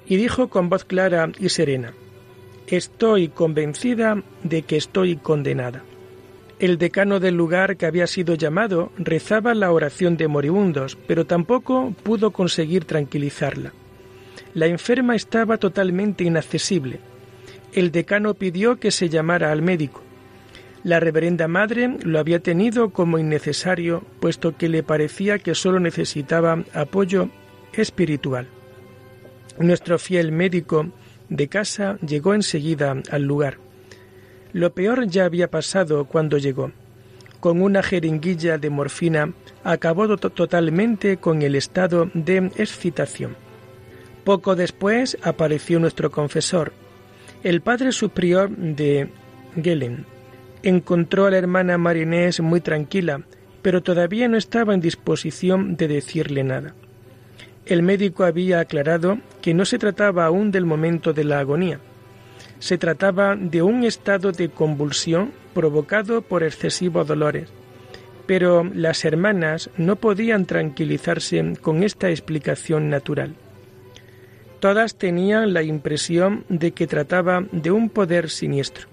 y 0.07 0.17
dijo 0.17 0.49
con 0.49 0.71
voz 0.71 0.87
clara 0.87 1.31
y 1.39 1.51
serena, 1.51 1.93
Estoy 2.71 3.27
convencida 3.27 4.23
de 4.45 4.63
que 4.63 4.77
estoy 4.77 5.17
condenada. 5.17 5.83
El 6.61 6.79
decano 6.79 7.19
del 7.19 7.35
lugar 7.35 7.77
que 7.77 7.85
había 7.85 8.07
sido 8.07 8.37
llamado 8.37 8.93
rezaba 8.97 9.55
la 9.55 9.73
oración 9.73 10.17
de 10.17 10.29
moribundos, 10.29 10.97
pero 11.09 11.27
tampoco 11.27 11.93
pudo 12.05 12.31
conseguir 12.31 12.85
tranquilizarla. 12.85 13.73
La 14.55 14.67
enferma 14.67 15.17
estaba 15.17 15.57
totalmente 15.57 16.23
inaccesible. 16.23 17.01
El 17.73 17.91
decano 17.91 18.35
pidió 18.35 18.79
que 18.79 18.93
se 18.93 19.09
llamara 19.09 19.51
al 19.51 19.63
médico. 19.63 20.03
La 20.85 21.01
reverenda 21.01 21.49
madre 21.49 21.97
lo 22.05 22.21
había 22.21 22.39
tenido 22.39 22.91
como 22.91 23.19
innecesario, 23.19 24.05
puesto 24.21 24.57
que 24.57 24.69
le 24.69 24.85
parecía 24.85 25.41
que 25.41 25.57
sólo 25.57 25.81
necesitaba 25.81 26.63
apoyo 26.73 27.31
espiritual. 27.73 28.47
Nuestro 29.59 29.99
fiel 29.99 30.31
médico 30.31 30.87
de 31.31 31.49
casa 31.49 31.97
llegó 32.07 32.35
enseguida 32.35 32.97
al 33.11 33.23
lugar. 33.23 33.59
Lo 34.53 34.75
peor 34.75 35.07
ya 35.07 35.25
había 35.25 35.49
pasado 35.51 36.05
cuando 36.05 36.37
llegó. 36.37 36.73
Con 37.39 37.63
una 37.63 37.83
jeringuilla 37.83 38.59
de 38.59 38.69
morfina 38.69 39.33
acabó 39.65 40.15
totalmente 40.19 41.17
con 41.17 41.41
el 41.41 41.55
estado 41.55 42.11
de 42.13 42.51
excitación. 42.57 43.37
Poco 44.25 44.57
después 44.57 45.17
apareció 45.23 45.81
nuestro 45.81 46.11
confesor, 46.11 46.73
el 47.43 47.63
padre 47.63 47.93
superior 47.93 48.51
de 48.51 49.09
Gelen. 49.57 50.05
Encontró 50.63 51.27
a 51.27 51.31
la 51.31 51.39
hermana 51.39 51.79
Marinés 51.79 52.41
muy 52.41 52.61
tranquila, 52.61 53.23
pero 53.63 53.83
todavía 53.83 54.29
no 54.29 54.37
estaba 54.37 54.75
en 54.75 54.81
disposición 54.81 55.77
de 55.77 55.89
decirle 55.89 56.45
nada. 56.45 56.75
El 57.71 57.85
médico 57.85 58.25
había 58.25 58.59
aclarado 58.59 59.19
que 59.41 59.55
no 59.55 59.65
se 59.65 59.79
trataba 59.79 60.27
aún 60.27 60.51
del 60.51 60.67
momento 60.67 61.13
de 61.13 61.23
la 61.23 61.39
agonía, 61.39 61.79
se 62.59 62.79
trataba 62.79 63.37
de 63.37 63.63
un 63.63 63.85
estado 63.85 64.33
de 64.33 64.49
convulsión 64.49 65.31
provocado 65.55 66.21
por 66.21 66.43
excesivos 66.43 67.07
dolores. 67.07 67.49
Pero 68.27 68.65
las 68.65 69.05
hermanas 69.05 69.71
no 69.77 69.95
podían 69.95 70.47
tranquilizarse 70.47 71.55
con 71.63 71.85
esta 71.85 72.11
explicación 72.11 72.91
natural. 72.91 73.37
Todas 74.59 74.97
tenían 74.97 75.55
la 75.55 75.63
impresión 75.63 76.45
de 76.49 76.73
que 76.73 76.89
trataba 76.89 77.45
de 77.53 77.71
un 77.71 77.89
poder 77.89 78.31
siniestro. 78.31 78.89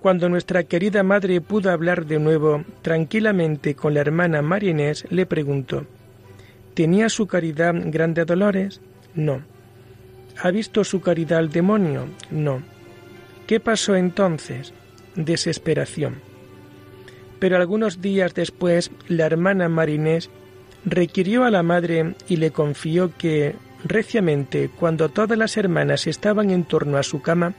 Cuando 0.00 0.28
nuestra 0.28 0.62
querida 0.62 1.02
madre 1.02 1.40
pudo 1.40 1.72
hablar 1.72 2.06
de 2.06 2.20
nuevo 2.20 2.62
tranquilamente 2.80 3.74
con 3.74 3.92
la 3.92 4.02
hermana 4.02 4.40
María 4.40 4.92
le 5.10 5.26
preguntó 5.26 5.84
¿Tenía 6.74 7.08
su 7.08 7.28
caridad 7.28 7.72
grande 7.86 8.24
dolores? 8.24 8.80
No. 9.14 9.42
¿Ha 10.42 10.50
visto 10.50 10.82
su 10.82 11.00
caridad 11.00 11.38
al 11.38 11.50
demonio? 11.50 12.08
No. 12.30 12.62
¿Qué 13.46 13.60
pasó 13.60 13.94
entonces? 13.94 14.72
Desesperación. 15.14 16.16
Pero 17.38 17.56
algunos 17.56 18.00
días 18.00 18.34
después, 18.34 18.90
la 19.06 19.26
hermana 19.26 19.68
Marinés 19.68 20.30
requirió 20.84 21.44
a 21.44 21.50
la 21.50 21.62
madre 21.62 22.14
y 22.28 22.36
le 22.36 22.50
confió 22.50 23.12
que, 23.16 23.54
reciamente, 23.84 24.68
cuando 24.68 25.10
todas 25.10 25.38
las 25.38 25.56
hermanas 25.56 26.08
estaban 26.08 26.50
en 26.50 26.64
torno 26.64 26.96
a 26.96 27.04
su 27.04 27.22
cama, 27.22 27.54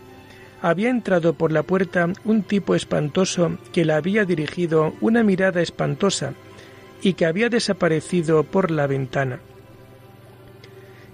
había 0.61 0.89
entrado 0.89 1.33
por 1.33 1.53
la 1.53 1.63
puerta 1.63 2.11
un 2.25 2.43
tipo 2.43 2.75
espantoso 2.75 3.57
que 3.71 3.85
le 3.85 3.93
había 3.93 4.25
dirigido 4.25 4.93
una 4.99 5.23
mirada 5.23 5.61
espantosa 5.61 6.33
y 7.01 7.13
que 7.13 7.25
había 7.25 7.49
desaparecido 7.49 8.43
por 8.43 8.71
la 8.71 8.87
ventana. 8.87 9.39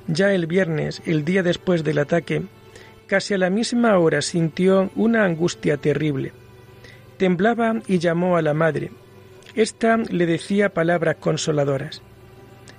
Ya 0.08 0.34
el 0.34 0.48
viernes, 0.48 1.02
el 1.06 1.26
día 1.26 1.44
después 1.44 1.84
del 1.84 2.00
ataque, 2.00 2.44
Casi 3.12 3.34
a 3.34 3.38
la 3.38 3.50
misma 3.50 3.98
hora 3.98 4.22
sintió 4.22 4.90
una 4.96 5.26
angustia 5.26 5.76
terrible. 5.76 6.32
Temblaba 7.18 7.82
y 7.86 8.00
llamó 8.00 8.38
a 8.38 8.42
la 8.42 8.54
madre. 8.54 8.90
Esta 9.54 9.98
le 9.98 10.26
decía 10.26 10.74
palabras 10.74 11.18
consoladoras. 11.20 12.02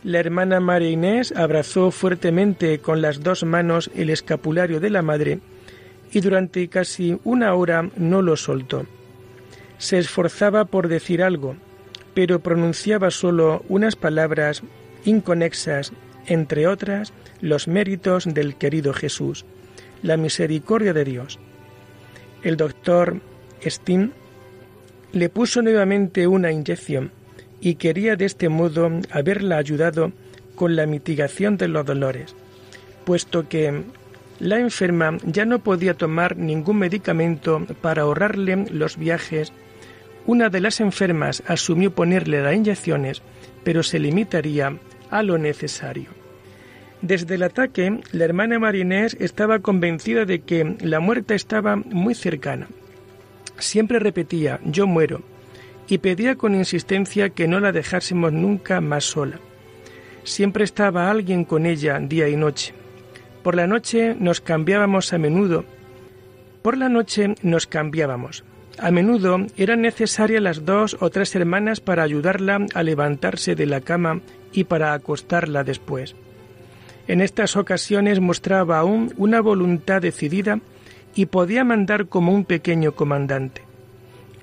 La 0.02 0.20
hermana 0.20 0.58
María 0.58 0.88
Inés 0.88 1.34
abrazó 1.36 1.90
fuertemente 1.90 2.78
con 2.78 3.02
las 3.02 3.22
dos 3.22 3.44
manos 3.44 3.90
el 3.94 4.08
escapulario 4.08 4.80
de 4.80 4.88
la 4.88 5.02
madre 5.02 5.40
y 6.12 6.22
durante 6.22 6.66
casi 6.68 7.18
una 7.24 7.52
hora 7.52 7.90
no 7.98 8.22
lo 8.22 8.38
soltó. 8.38 8.86
Se 9.76 9.98
esforzaba 9.98 10.64
por 10.64 10.88
decir 10.88 11.22
algo, 11.22 11.56
pero 12.14 12.40
pronunciaba 12.40 13.10
solo 13.10 13.64
unas 13.68 13.96
palabras 13.96 14.62
inconexas, 15.04 15.92
entre 16.26 16.66
otras, 16.66 17.12
los 17.40 17.68
méritos 17.68 18.24
del 18.32 18.56
querido 18.56 18.92
Jesús 18.92 19.44
la 20.02 20.16
misericordia 20.16 20.92
de 20.92 21.04
Dios. 21.04 21.38
El 22.42 22.56
doctor 22.56 23.20
Steen 23.64 24.12
le 25.12 25.28
puso 25.28 25.62
nuevamente 25.62 26.26
una 26.26 26.50
inyección 26.50 27.12
y 27.60 27.76
quería 27.76 28.16
de 28.16 28.24
este 28.24 28.48
modo 28.48 28.90
haberla 29.10 29.58
ayudado 29.58 30.12
con 30.56 30.74
la 30.76 30.86
mitigación 30.86 31.56
de 31.56 31.68
los 31.68 31.86
dolores, 31.86 32.34
puesto 33.04 33.48
que 33.48 33.82
la 34.40 34.58
enferma 34.58 35.18
ya 35.24 35.44
no 35.44 35.60
podía 35.60 35.94
tomar 35.94 36.36
ningún 36.36 36.78
medicamento 36.78 37.64
para 37.80 38.02
ahorrarle 38.02 38.66
los 38.70 38.96
viajes. 38.96 39.52
Una 40.26 40.48
de 40.48 40.60
las 40.60 40.80
enfermas 40.80 41.42
asumió 41.46 41.94
ponerle 41.94 42.42
las 42.42 42.54
inyecciones, 42.54 43.22
pero 43.64 43.82
se 43.82 43.98
limitaría 43.98 44.78
a 45.10 45.22
lo 45.22 45.36
necesario. 45.38 46.10
Desde 47.00 47.34
el 47.34 47.42
ataque, 47.42 48.00
la 48.12 48.24
hermana 48.24 48.60
Marinés 48.60 49.16
estaba 49.18 49.58
convencida 49.58 50.24
de 50.24 50.42
que 50.42 50.76
la 50.80 51.00
muerte 51.00 51.34
estaba 51.34 51.74
muy 51.74 52.14
cercana. 52.14 52.68
Siempre 53.58 53.98
repetía, 53.98 54.60
yo 54.64 54.86
muero, 54.86 55.22
y 55.88 55.98
pedía 55.98 56.36
con 56.36 56.54
insistencia 56.54 57.30
que 57.30 57.48
no 57.48 57.58
la 57.58 57.72
dejásemos 57.72 58.32
nunca 58.32 58.80
más 58.80 59.04
sola. 59.04 59.40
Siempre 60.22 60.62
estaba 60.62 61.10
alguien 61.10 61.44
con 61.44 61.66
ella 61.66 61.98
día 61.98 62.28
y 62.28 62.36
noche. 62.36 62.72
Por 63.42 63.56
la 63.56 63.66
noche 63.66 64.14
nos 64.16 64.40
cambiábamos 64.40 65.12
a 65.12 65.18
menudo. 65.18 65.64
Por 66.62 66.78
la 66.78 66.88
noche 66.88 67.34
nos 67.42 67.66
cambiábamos. 67.66 68.44
A 68.82 68.90
menudo 68.90 69.46
eran 69.56 69.80
necesarias 69.80 70.42
las 70.42 70.64
dos 70.64 70.96
o 70.98 71.08
tres 71.08 71.36
hermanas 71.36 71.78
para 71.78 72.02
ayudarla 72.02 72.66
a 72.74 72.82
levantarse 72.82 73.54
de 73.54 73.64
la 73.64 73.80
cama 73.80 74.22
y 74.52 74.64
para 74.64 74.92
acostarla 74.92 75.62
después. 75.62 76.16
En 77.06 77.20
estas 77.20 77.56
ocasiones 77.56 78.18
mostraba 78.18 78.80
aún 78.80 79.14
una 79.16 79.40
voluntad 79.40 80.02
decidida 80.02 80.58
y 81.14 81.26
podía 81.26 81.62
mandar 81.62 82.08
como 82.08 82.32
un 82.32 82.44
pequeño 82.44 82.90
comandante. 82.90 83.62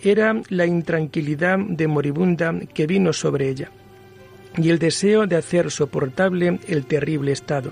Era 0.02 0.42
la 0.48 0.66
intranquilidad 0.66 1.60
de 1.60 1.88
moribunda 1.90 2.58
que 2.74 2.88
vino 2.88 3.12
sobre 3.12 3.50
ella 3.50 3.72
y 4.56 4.70
el 4.70 4.80
deseo 4.80 5.28
de 5.28 5.36
hacer 5.36 5.70
soportable 5.70 6.62
el 6.66 6.86
terrible 6.86 7.34
estado. 7.34 7.72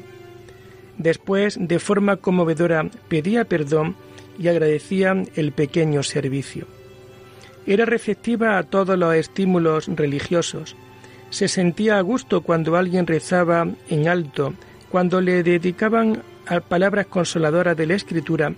Después, 0.98 1.58
de 1.62 1.80
forma 1.80 2.18
conmovedora, 2.18 2.90
pedía 3.08 3.46
perdón 3.46 3.96
y 4.40 4.48
agradecía 4.48 5.16
el 5.36 5.52
pequeño 5.52 6.04
servicio. 6.04 6.68
Era 7.66 7.86
receptiva 7.86 8.58
a 8.58 8.64
todos 8.64 8.98
los 8.98 9.14
estímulos 9.16 9.88
religiosos. 9.88 10.76
Se 11.30 11.48
sentía 11.48 11.98
a 11.98 12.02
gusto 12.02 12.42
cuando 12.42 12.78
alguien 12.78 13.08
rezaba 13.08 13.68
en 13.90 14.08
alto 14.08 14.54
cuando 14.90 15.22
le 15.22 15.44
dedicaban 15.44 16.24
a 16.46 16.60
palabras 16.62 17.08
consoladoras 17.08 17.76
de 17.76 17.88
la 17.88 17.96
Escritura 17.96 18.54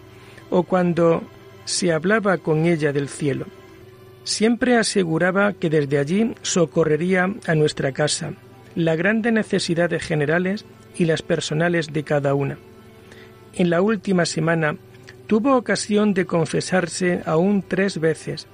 o 0.50 0.64
cuando 0.64 1.24
se 1.66 1.92
hablaba 1.92 2.38
con 2.38 2.66
ella 2.66 2.94
del 2.94 3.10
cielo. 3.10 3.46
Siempre 4.24 4.78
aseguraba 4.78 5.54
que 5.54 5.70
desde 5.70 5.98
allí 5.98 6.36
socorrería 6.42 7.34
a 7.48 7.56
nuestra 7.56 7.92
casa, 7.92 8.34
la 8.76 8.96
grande 8.96 9.32
necesidades 9.32 10.04
generales 10.04 10.66
y 10.96 11.06
las 11.06 11.22
personales 11.22 11.92
de 11.92 12.04
cada 12.04 12.34
una. 12.34 12.58
En 13.56 13.70
la 13.70 13.82
última 13.82 14.26
semana 14.26 14.78
tuvo 15.30 15.56
ocasión 15.56 16.16
de 16.16 16.26
confesarse 16.26 17.22
aún 17.24 17.62
tres 17.62 18.00
veces, 18.00 18.48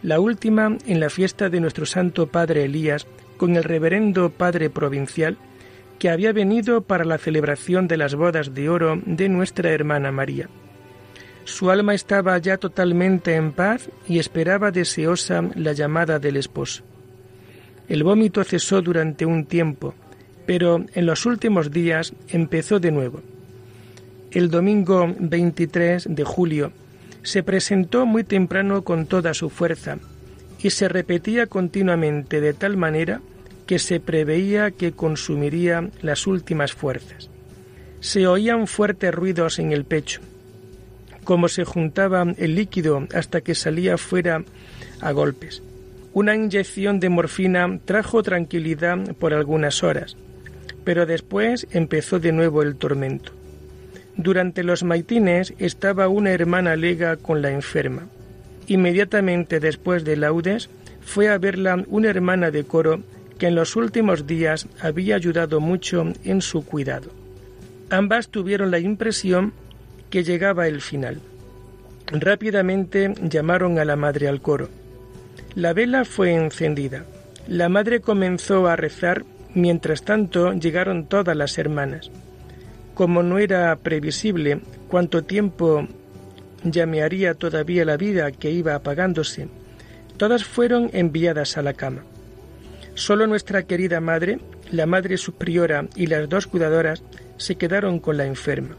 la 0.00 0.20
última 0.20 0.78
en 0.86 1.00
la 1.00 1.10
fiesta 1.10 1.48
de 1.48 1.58
nuestro 1.58 1.86
Santo 1.86 2.28
Padre 2.28 2.66
Elías 2.66 3.08
con 3.36 3.56
el 3.56 3.64
reverendo 3.64 4.30
Padre 4.30 4.70
Provincial, 4.70 5.36
que 5.98 6.10
había 6.10 6.32
venido 6.32 6.82
para 6.82 7.04
la 7.04 7.18
celebración 7.18 7.88
de 7.88 7.96
las 7.96 8.14
bodas 8.14 8.54
de 8.54 8.68
oro 8.68 9.02
de 9.04 9.28
nuestra 9.28 9.70
hermana 9.70 10.12
María. 10.12 10.48
Su 11.42 11.72
alma 11.72 11.94
estaba 11.94 12.38
ya 12.38 12.58
totalmente 12.58 13.34
en 13.34 13.50
paz 13.50 13.90
y 14.06 14.20
esperaba 14.20 14.70
deseosa 14.70 15.42
la 15.56 15.72
llamada 15.72 16.20
del 16.20 16.36
esposo. 16.36 16.84
El 17.88 18.04
vómito 18.04 18.44
cesó 18.44 18.82
durante 18.82 19.26
un 19.26 19.46
tiempo, 19.46 19.94
pero 20.46 20.86
en 20.94 21.06
los 21.06 21.26
últimos 21.26 21.72
días 21.72 22.14
empezó 22.28 22.78
de 22.78 22.92
nuevo. 22.92 23.33
El 24.34 24.50
domingo 24.50 25.14
23 25.16 26.08
de 26.10 26.24
julio 26.24 26.72
se 27.22 27.44
presentó 27.44 28.04
muy 28.04 28.24
temprano 28.24 28.82
con 28.82 29.06
toda 29.06 29.32
su 29.32 29.48
fuerza 29.48 29.98
y 30.60 30.70
se 30.70 30.88
repetía 30.88 31.46
continuamente 31.46 32.40
de 32.40 32.52
tal 32.52 32.76
manera 32.76 33.20
que 33.68 33.78
se 33.78 34.00
preveía 34.00 34.72
que 34.72 34.90
consumiría 34.90 35.88
las 36.02 36.26
últimas 36.26 36.72
fuerzas. 36.72 37.30
Se 38.00 38.26
oían 38.26 38.66
fuertes 38.66 39.14
ruidos 39.14 39.60
en 39.60 39.70
el 39.70 39.84
pecho, 39.84 40.20
como 41.22 41.46
se 41.46 41.64
juntaba 41.64 42.26
el 42.36 42.56
líquido 42.56 43.06
hasta 43.14 43.40
que 43.40 43.54
salía 43.54 43.98
fuera 43.98 44.42
a 45.00 45.12
golpes. 45.12 45.62
Una 46.12 46.34
inyección 46.34 46.98
de 46.98 47.08
morfina 47.08 47.78
trajo 47.84 48.24
tranquilidad 48.24 49.14
por 49.14 49.32
algunas 49.32 49.84
horas, 49.84 50.16
pero 50.82 51.06
después 51.06 51.68
empezó 51.70 52.18
de 52.18 52.32
nuevo 52.32 52.62
el 52.62 52.74
tormento. 52.74 53.43
Durante 54.16 54.62
los 54.62 54.84
maitines 54.84 55.54
estaba 55.58 56.08
una 56.08 56.30
hermana 56.30 56.76
lega 56.76 57.16
con 57.16 57.42
la 57.42 57.50
enferma. 57.50 58.06
Inmediatamente 58.66 59.60
después 59.60 60.04
de 60.04 60.16
laudes 60.16 60.70
fue 61.00 61.28
a 61.28 61.38
verla 61.38 61.84
una 61.88 62.08
hermana 62.08 62.50
de 62.50 62.64
coro 62.64 63.00
que 63.38 63.48
en 63.48 63.54
los 63.54 63.76
últimos 63.76 64.26
días 64.26 64.68
había 64.80 65.16
ayudado 65.16 65.60
mucho 65.60 66.12
en 66.24 66.40
su 66.40 66.64
cuidado. 66.64 67.10
Ambas 67.90 68.28
tuvieron 68.28 68.70
la 68.70 68.78
impresión 68.78 69.52
que 70.10 70.24
llegaba 70.24 70.68
el 70.68 70.80
final. 70.80 71.20
Rápidamente 72.06 73.12
llamaron 73.22 73.78
a 73.78 73.84
la 73.84 73.96
madre 73.96 74.28
al 74.28 74.40
coro. 74.40 74.68
La 75.54 75.72
vela 75.72 76.04
fue 76.04 76.32
encendida. 76.34 77.04
La 77.48 77.68
madre 77.68 78.00
comenzó 78.00 78.66
a 78.68 78.76
rezar, 78.76 79.24
mientras 79.54 80.04
tanto 80.04 80.52
llegaron 80.52 81.06
todas 81.06 81.36
las 81.36 81.58
hermanas. 81.58 82.10
Como 82.94 83.22
no 83.22 83.38
era 83.38 83.74
previsible 83.76 84.60
cuánto 84.88 85.24
tiempo 85.24 85.86
llamearía 86.62 87.34
todavía 87.34 87.84
la 87.84 87.96
vida 87.96 88.30
que 88.32 88.50
iba 88.50 88.74
apagándose, 88.74 89.48
todas 90.16 90.44
fueron 90.44 90.90
enviadas 90.92 91.56
a 91.56 91.62
la 91.62 91.74
cama. 91.74 92.02
Solo 92.94 93.26
nuestra 93.26 93.64
querida 93.64 94.00
madre, 94.00 94.38
la 94.70 94.86
madre 94.86 95.16
superiora 95.16 95.86
y 95.96 96.06
las 96.06 96.28
dos 96.28 96.46
cuidadoras 96.46 97.02
se 97.36 97.56
quedaron 97.56 97.98
con 97.98 98.16
la 98.16 98.26
enferma. 98.26 98.76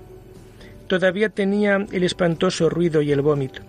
Todavía 0.88 1.30
tenía 1.30 1.86
el 1.92 2.04
espantoso 2.04 2.70
ruido 2.70 3.02
y 3.02 3.12
el 3.12 3.22
vómito. 3.22 3.62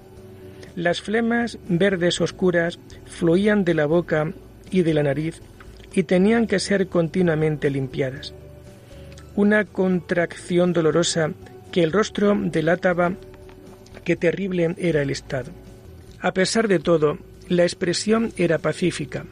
Las 0.77 1.01
flemas 1.01 1.59
verdes 1.69 2.21
oscuras 2.21 2.79
fluían 3.07 3.65
de 3.65 3.75
la 3.75 3.87
boca 3.87 4.33
y 4.71 4.83
de 4.83 4.95
la 4.95 5.03
nariz 5.03 5.41
y 5.95 6.03
tenían 6.03 6.47
que 6.47 6.61
ser 6.61 6.89
continuamente 6.89 7.71
limpiadas. 7.71 8.35
Una 9.37 9.65
contracción 9.65 10.73
dolorosa 10.73 11.31
que 11.71 11.83
el 11.83 11.93
rostro 11.93 12.37
delataba 12.37 13.13
qué 14.05 14.17
terrible 14.17 14.75
era 14.79 15.03
el 15.03 15.11
estado. 15.11 15.53
A 16.21 16.33
pesar 16.33 16.69
de 16.69 16.79
todo, 16.79 17.19
la 17.49 17.63
expresión 17.63 18.33
era 18.37 18.59
pacífica, 18.59 19.25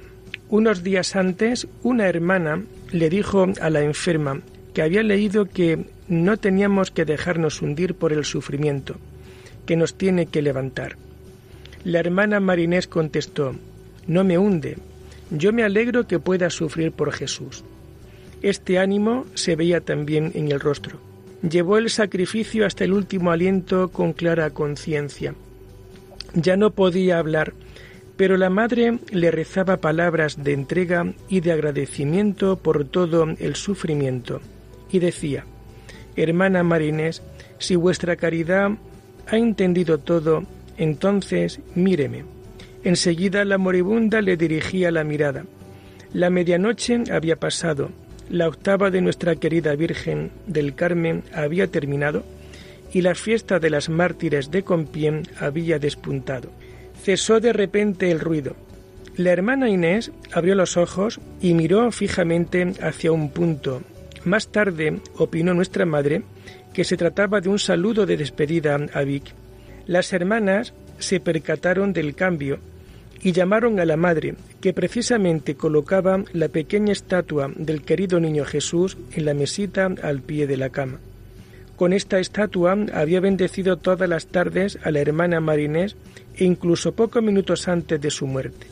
unos 0.55 0.83
días 0.83 1.17
antes, 1.17 1.67
una 1.83 2.07
hermana 2.07 2.63
le 2.93 3.09
dijo 3.09 3.47
a 3.61 3.71
la 3.71 3.81
enferma 3.81 4.41
que 4.75 4.83
había 4.83 5.03
leído 5.03 5.47
que 5.47 5.87
no 6.07 6.37
teníamos 6.37 6.91
que 6.91 7.05
dejarnos 7.05 7.63
hundir 7.63 7.95
por 7.95 8.13
el 8.13 8.25
sufrimiento, 8.25 8.97
que 9.67 9.77
nos 9.77 9.95
tiene 9.95 10.27
que 10.27 10.43
levantar. 10.43 10.97
La 11.83 11.99
hermana 11.99 12.41
Marinés 12.41 12.87
contestó, 12.87 13.57
No 14.07 14.23
me 14.23 14.37
hunde, 14.37 14.77
yo 15.31 15.53
me 15.53 15.65
alegro 15.65 16.07
que 16.07 16.19
pueda 16.19 16.51
sufrir 16.51 16.93
por 16.93 17.11
Jesús. 17.13 17.65
Este 18.45 18.79
ánimo 18.79 19.25
se 19.33 19.57
veía 19.57 19.81
también 19.81 20.31
en 20.35 20.53
el 20.53 20.61
rostro. 20.61 20.99
Llevó 21.49 21.79
el 21.79 21.89
sacrificio 21.89 22.67
hasta 22.67 22.85
el 22.85 22.93
último 22.93 23.31
aliento 23.31 23.89
con 23.89 24.13
clara 24.13 24.51
conciencia. 24.51 25.35
Ya 26.35 26.55
no 26.59 26.71
podía 26.73 27.19
hablar, 27.19 27.55
pero 28.19 28.37
la 28.37 28.51
madre 28.51 28.99
le 29.11 29.31
rezaba 29.31 29.79
palabras 29.79 30.45
de 30.45 30.53
entrega 30.53 31.11
y 31.31 31.41
de 31.41 31.53
agradecimiento 31.53 32.59
por 32.59 32.85
todo 32.85 33.25
el 33.39 33.57
sufrimiento, 33.57 34.43
y 34.93 34.99
decía, 34.99 35.47
Hermana 36.15 36.63
Marinés, 36.63 37.23
si 37.57 37.77
vuestra 37.77 38.17
caridad 38.17 38.73
ha 39.27 39.39
entendido 39.39 39.97
todo, 39.97 40.45
entonces 40.77 41.61
míreme. 41.75 42.27
Enseguida 42.83 43.47
la 43.47 43.57
moribunda 43.57 44.21
le 44.21 44.37
dirigía 44.37 44.91
la 44.91 45.03
mirada. 45.03 45.47
La 46.13 46.29
medianoche 46.29 47.05
había 47.11 47.37
pasado, 47.37 47.91
la 48.31 48.49
octava 48.49 48.91
de 48.91 49.01
nuestra 49.01 49.37
querida 49.37 49.75
Virgen 49.75 50.31
del 50.47 50.75
Carmen 50.75 51.23
había 51.33 51.67
terminado 51.69 52.25
y 52.93 53.03
la 53.03 53.15
fiesta 53.15 53.59
de 53.59 53.71
las 53.71 53.89
mártires 53.89 54.51
de 54.51 54.63
Compiègne 54.63 55.29
había 55.39 55.79
despuntado. 55.79 56.51
Cesó 57.03 57.41
de 57.41 57.53
repente 57.53 58.11
el 58.11 58.21
ruido. 58.21 58.57
La 59.17 59.33
hermana 59.33 59.69
Inés 59.69 60.11
abrió 60.33 60.55
los 60.55 60.77
ojos 60.77 61.21
y 61.41 61.55
miró 61.55 61.91
fijamente 61.93 62.73
hacia 62.81 63.13
un 63.13 63.31
punto. 63.31 63.83
Más 64.25 64.49
tarde 64.49 65.01
opinó 65.17 65.55
nuestra 65.55 65.85
madre 65.87 66.23
que 66.73 66.85
se 66.85 66.97
trataba 66.97 67.41
de 67.41 67.49
un 67.49 67.59
saludo 67.59 68.07
de 68.07 68.17
despedida 68.17 68.77
a 68.93 69.03
Vic. 69.03 69.35
Las 69.87 70.13
hermanas 70.13 70.73
se 70.99 71.21
percataron 71.21 71.93
del 71.93 72.15
cambio 72.15 72.59
y 73.23 73.33
llamaron 73.33 73.81
a 73.81 73.85
la 73.85 73.97
madre, 73.97 74.35
que 74.61 74.73
precisamente 74.73 75.55
colocaba 75.55 76.25
la 76.33 76.49
pequeña 76.49 76.93
estatua 76.93 77.51
del 77.57 77.83
querido 77.83 78.21
niño 78.21 78.45
Jesús 78.45 78.97
en 79.13 79.25
la 79.25 79.35
mesita 79.35 79.91
al 80.03 80.21
pie 80.21 80.47
de 80.47 80.57
la 80.57 80.71
cama. 80.71 80.99
Con 81.77 81.93
esta 81.93 82.21
estatua 82.21 82.77
había 82.93 83.21
bendecido 83.21 83.77
todas 83.79 84.09
las 84.09 84.27
tardes 84.27 84.79
a 84.83 84.91
la 84.91 85.01
hermana 85.01 85.41
Marinés 85.41 85.97
e 86.37 86.45
incluso 86.45 86.93
pocos 86.93 87.23
minutos 87.23 87.67
antes 87.67 88.01
de 88.01 88.11
su 88.11 88.27
muerte. 88.27 88.67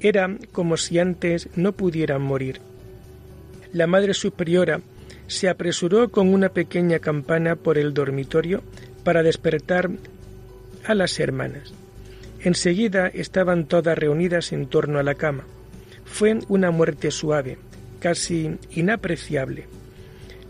Era 0.00 0.36
como 0.52 0.76
si 0.76 0.98
antes 0.98 1.48
no 1.56 1.72
pudieran 1.72 2.22
morir. 2.22 2.60
La 3.72 3.86
Madre 3.86 4.14
Superiora 4.14 4.80
se 5.26 5.48
apresuró 5.48 6.10
con 6.10 6.32
una 6.32 6.50
pequeña 6.50 6.98
campana 6.98 7.56
por 7.56 7.78
el 7.78 7.94
dormitorio 7.94 8.62
para 9.02 9.22
despertar 9.22 9.90
a 10.84 10.94
las 10.94 11.18
hermanas. 11.18 11.72
Enseguida 12.44 13.06
estaban 13.06 13.66
todas 13.66 13.96
reunidas 13.96 14.52
en 14.52 14.66
torno 14.66 14.98
a 14.98 15.04
la 15.04 15.14
cama. 15.14 15.44
Fue 16.04 16.38
una 16.48 16.72
muerte 16.72 17.12
suave, 17.12 17.58
casi 18.00 18.58
inapreciable. 18.72 19.66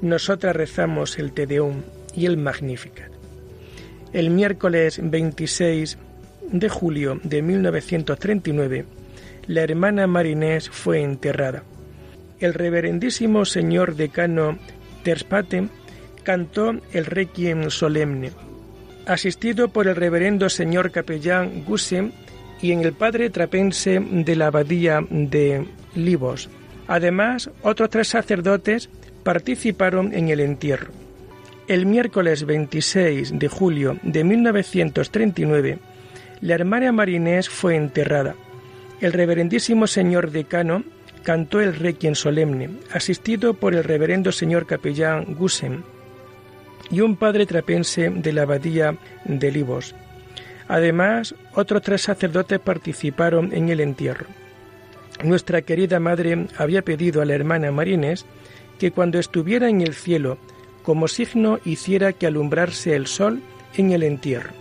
Nosotras 0.00 0.56
rezamos 0.56 1.18
el 1.18 1.32
Te 1.32 1.46
Deum 1.46 1.82
y 2.14 2.26
el 2.26 2.38
Magnificat. 2.38 3.10
El 4.12 4.30
miércoles 4.30 5.00
26 5.02 5.98
de 6.50 6.68
julio 6.68 7.20
de 7.22 7.42
1939, 7.42 8.84
la 9.46 9.62
hermana 9.62 10.06
Marinés 10.06 10.70
fue 10.70 11.02
enterrada. 11.02 11.62
El 12.40 12.54
reverendísimo 12.54 13.44
señor 13.44 13.96
decano 13.96 14.58
Terspate 15.04 15.68
cantó 16.24 16.74
el 16.92 17.06
Requiem 17.06 17.70
solemne, 17.70 18.32
asistido 19.06 19.68
por 19.68 19.88
el 19.88 19.96
reverendo 19.96 20.48
señor 20.48 20.90
capellán 20.90 21.64
Gusse 21.64 22.10
y 22.60 22.72
en 22.72 22.80
el 22.80 22.92
padre 22.92 23.30
trapense 23.30 24.00
de 24.00 24.36
la 24.36 24.46
abadía 24.46 25.04
de 25.10 25.66
Libos. 25.94 26.48
Además, 26.86 27.50
otros 27.62 27.90
tres 27.90 28.08
sacerdotes 28.08 28.88
participaron 29.22 30.12
en 30.14 30.28
el 30.28 30.40
entierro. 30.40 30.92
El 31.68 31.86
miércoles 31.86 32.44
26 32.44 33.38
de 33.38 33.48
julio 33.48 33.98
de 34.02 34.24
1939, 34.24 35.78
la 36.40 36.54
hermana 36.54 36.92
Marinés 36.92 37.48
fue 37.48 37.76
enterrada. 37.76 38.34
El 39.00 39.12
reverendísimo 39.12 39.86
señor 39.86 40.30
decano 40.32 40.84
cantó 41.22 41.60
el 41.60 41.74
requiem 41.74 42.14
solemne, 42.14 42.70
asistido 42.92 43.54
por 43.54 43.74
el 43.74 43.84
reverendo 43.84 44.32
señor 44.32 44.66
capellán 44.66 45.34
Gusen. 45.34 45.84
Y 46.90 47.00
un 47.00 47.16
padre 47.16 47.46
trapense 47.46 48.10
de 48.10 48.32
la 48.32 48.42
abadía 48.42 48.96
de 49.24 49.50
Libos. 49.50 49.94
Además, 50.68 51.34
otros 51.54 51.82
tres 51.82 52.02
sacerdotes 52.02 52.58
participaron 52.58 53.52
en 53.52 53.68
el 53.68 53.80
entierro. 53.80 54.26
Nuestra 55.22 55.62
querida 55.62 56.00
madre 56.00 56.46
había 56.56 56.82
pedido 56.82 57.22
a 57.22 57.24
la 57.24 57.34
hermana 57.34 57.70
Marines 57.70 58.24
que 58.78 58.90
cuando 58.90 59.18
estuviera 59.18 59.68
en 59.68 59.80
el 59.80 59.94
cielo, 59.94 60.38
como 60.82 61.08
signo 61.08 61.60
hiciera 61.64 62.12
que 62.12 62.26
alumbrarse 62.26 62.96
el 62.96 63.06
sol 63.06 63.40
en 63.76 63.92
el 63.92 64.02
entierro. 64.02 64.52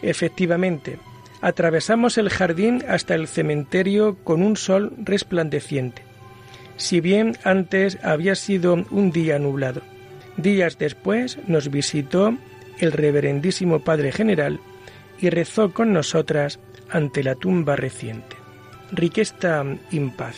Efectivamente, 0.00 0.98
atravesamos 1.40 2.18
el 2.18 2.30
jardín 2.30 2.84
hasta 2.88 3.14
el 3.14 3.28
cementerio 3.28 4.16
con 4.24 4.42
un 4.42 4.56
sol 4.56 4.92
resplandeciente, 4.98 6.02
si 6.76 7.00
bien 7.00 7.36
antes 7.44 7.98
había 8.02 8.34
sido 8.34 8.84
un 8.90 9.10
día 9.10 9.38
nublado. 9.38 9.82
Días 10.38 10.78
después 10.78 11.36
nos 11.48 11.68
visitó 11.68 12.32
el 12.78 12.92
reverendísimo 12.92 13.80
Padre 13.80 14.12
General 14.12 14.60
y 15.18 15.30
rezó 15.30 15.74
con 15.74 15.92
nosotras 15.92 16.60
ante 16.88 17.24
la 17.24 17.34
tumba 17.34 17.74
reciente. 17.74 18.36
Riquesta 18.92 19.64
in 19.90 20.12
paz. 20.12 20.36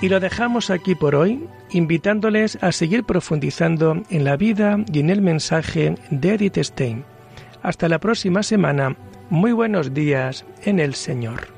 Y 0.00 0.08
lo 0.08 0.18
dejamos 0.18 0.70
aquí 0.70 0.94
por 0.94 1.14
hoy, 1.14 1.46
invitándoles 1.70 2.56
a 2.62 2.72
seguir 2.72 3.04
profundizando 3.04 4.02
en 4.08 4.24
la 4.24 4.36
vida 4.36 4.78
y 4.90 5.00
en 5.00 5.10
el 5.10 5.20
mensaje 5.20 5.94
de 6.10 6.34
Edith 6.34 6.56
Stein. 6.56 7.04
Hasta 7.62 7.88
la 7.88 7.98
próxima 7.98 8.42
semana. 8.42 8.96
Muy 9.28 9.52
buenos 9.52 9.92
días 9.92 10.46
en 10.64 10.80
el 10.80 10.94
Señor. 10.94 11.57